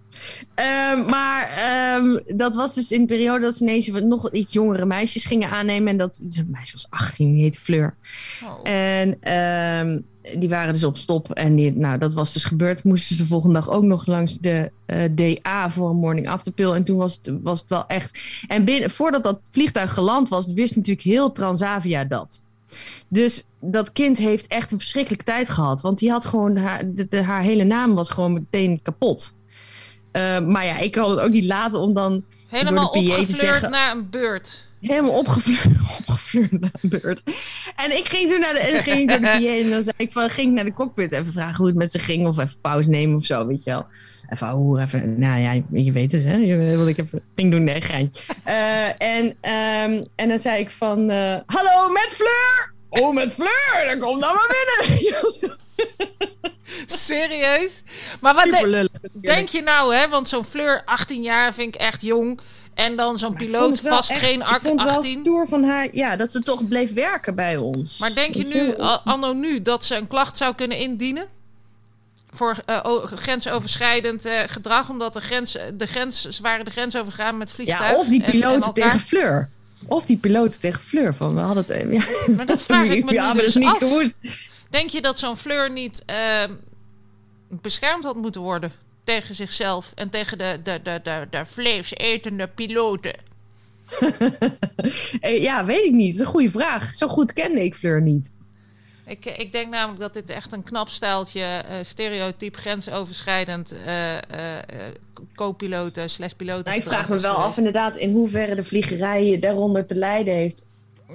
[0.55, 4.53] Ehm, maar ehm, dat was dus in de periode dat ze ineens wat nog iets
[4.53, 5.87] jongere meisjes gingen aannemen.
[5.87, 7.95] En dat dus een meisje was 18, die heette Fleur.
[8.45, 8.69] Oh.
[8.69, 9.99] En ehm,
[10.37, 11.31] die waren dus op stop.
[11.31, 12.83] En die, nou, dat was dus gebeurd.
[12.83, 16.51] Moesten ze de volgende dag ook nog langs de eh, DA voor een morning after
[16.51, 16.71] pill.
[16.71, 18.19] En toen was het, was het wel echt.
[18.47, 22.41] En binnen, voordat dat vliegtuig geland was, wist natuurlijk heel Transavia dat.
[23.07, 25.81] Dus dat kind heeft echt een verschrikkelijke tijd gehad.
[25.81, 29.35] Want die had gewoon haar, de, de- haar hele naam was gewoon meteen kapot.
[30.11, 33.25] Eh, maar ja, ik kan het ook niet laten om dan Helemaal door de PA
[33.25, 34.66] te zeggen- naar een beurt.
[34.81, 37.21] Helemaal opgevleurd, naar een beurt.
[37.75, 40.11] En ik ging toen naar de, en ging ik naar de en dan zei ik
[40.11, 42.27] van, ging ik naar de cockpit even vragen hoe het met ze ging.
[42.27, 43.85] Of even pauze nemen of zo, weet je wel.
[44.29, 46.35] Even hoe even, nou ja, je weet het hè.
[46.35, 48.21] Je- ik even ging doen, nee, geintje.
[48.43, 52.75] Eh, en, ehm, en dan zei ik van, eh, hallo met Fleur!
[52.89, 55.57] Oh, met Fleur, dan kom dan maar binnen.
[56.85, 57.83] Serieus?
[58.21, 60.09] Maar wat de- denk je nou, hè?
[60.09, 62.39] Want zo'n Fleur, 18 jaar, vind ik echt jong.
[62.77, 65.19] En dan zo'n Ik piloot vast echt- geen Ik ak- vond wel 18.
[65.21, 67.97] stoer van haar, ja, dat ze toch bleef werken bij ons.
[67.97, 71.27] Maar denk je nu, anno nu, dat ze een klacht zou kunnen indienen?
[72.31, 77.37] Voor eh, grensoverschrijdend eh, gedrag, omdat de grens, de grens, ze waren de grens overgegaan
[77.37, 77.91] met vliegtuig.
[77.91, 78.73] Ja, of die en- en piloten elkaar.
[78.85, 79.49] tegen Fleur.
[79.87, 81.15] Of die piloten tegen Fleur.
[81.15, 81.71] Van, we hadden het...
[81.71, 84.11] eh, Ja, Maar dat vraag ik me nu hadden dus niet af.
[84.69, 86.15] Denk je dat zo'n Fleur niet eh,
[87.49, 88.71] beschermd had moeten worden
[89.07, 93.13] tegen zichzelf en tegen de, de, de, de, de vleesetende piloten?
[95.21, 96.11] Eh, Ja, weet ik niet.
[96.11, 96.95] Dat is een goede vraag.
[96.95, 98.31] Zo goed kende ik Fleur niet.
[99.05, 104.15] Ik, ik denk namelijk dat dit echt een knap stijltje, eh stereotyp, grensoverschrijdend eh,
[105.35, 106.65] co-piloten slash piloten.
[106.65, 110.65] Nou, ik vraag me wel af inderdaad in hoeverre de vliegerij daaronder te lijden heeft.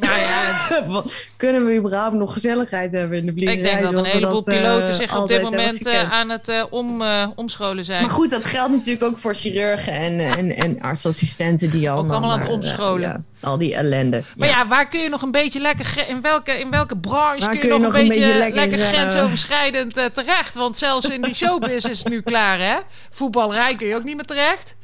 [0.01, 0.43] Nou ja,
[1.37, 3.59] Kunnen we überhaupt nog gezelligheid hebben in de vliegerij?
[3.59, 6.49] ik denk dat een heleboel dat, eh, piloten zich op dit moment eh, aan het
[6.49, 8.03] eh, om, eh, omscholen zijn.
[8.03, 12.17] Maar goed, dat geldt natuurlijk ook voor chirurgen en, en, en artsassistenten die allemaal...
[12.17, 13.25] allemaal aan het omscholen.
[13.41, 14.23] ja, al die ellende.
[14.37, 16.05] Maar ja, waar kun je nog een beetje lekker...
[16.09, 20.55] In welke, in welke branche kun je, nog, een beetje, lekker, lekker, grensoverschrijdend terecht?
[20.55, 22.77] Want zelfs in die showbiz is het nu klaar, hè?
[23.11, 24.77] Voetbalrij kun je ook niet meer terecht.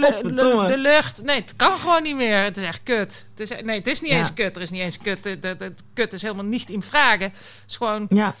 [0.00, 0.66] Godverdomme.
[0.68, 1.22] de lucht.
[1.24, 2.42] Nee, het kan gewoon niet meer.
[2.42, 3.26] Het is echt kut.
[3.34, 4.16] Het is, nee, het is niet Ja.
[4.18, 4.56] eens kut.
[4.56, 5.22] Er is niet eens kut.
[5.22, 7.22] De, de, de kut is helemaal niet in vragen.
[7.22, 7.32] Het
[7.68, 8.06] is gewoon...
[8.08, 8.34] Ja.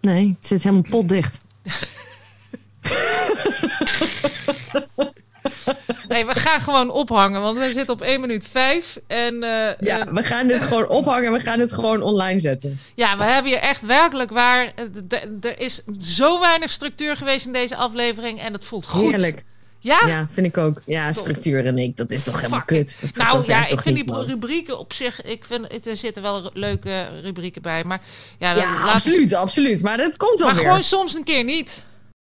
[0.00, 1.40] Nee, het zit helemaal potdicht.
[6.08, 7.40] Nee, we gaan gewoon ophangen.
[7.40, 8.98] Want we zitten op 1 minuut 5.
[9.06, 12.40] En eh, Ja, eh, we gaan dit gewoon ophangen en we gaan het gewoon online
[12.40, 12.80] zetten.
[12.94, 14.72] Ja, we hebben hier echt werkelijk waar.
[15.08, 19.10] eh, Er is zo weinig structuur geweest in deze aflevering en het voelt goed.
[19.10, 19.44] Heerlijk.
[19.80, 20.00] Ja?
[20.06, 20.82] Ja, vind ik ook.
[20.86, 22.66] Ja, structuur en ik, dat is toch helemaal Fuck.
[22.66, 22.98] kut.
[23.00, 24.24] Dat, Nou ja, ik vind die man?
[24.24, 27.84] rubrieken op zich, ik vind, het- er zitten wel leuke rubrieken bij.
[27.84, 28.00] Maar
[28.38, 29.82] ja, dan Ja, laat- absoluut, absoluut.
[29.82, 30.64] Maar dat komt wel Maar weer.
[30.66, 31.84] gewoon soms een keer niet.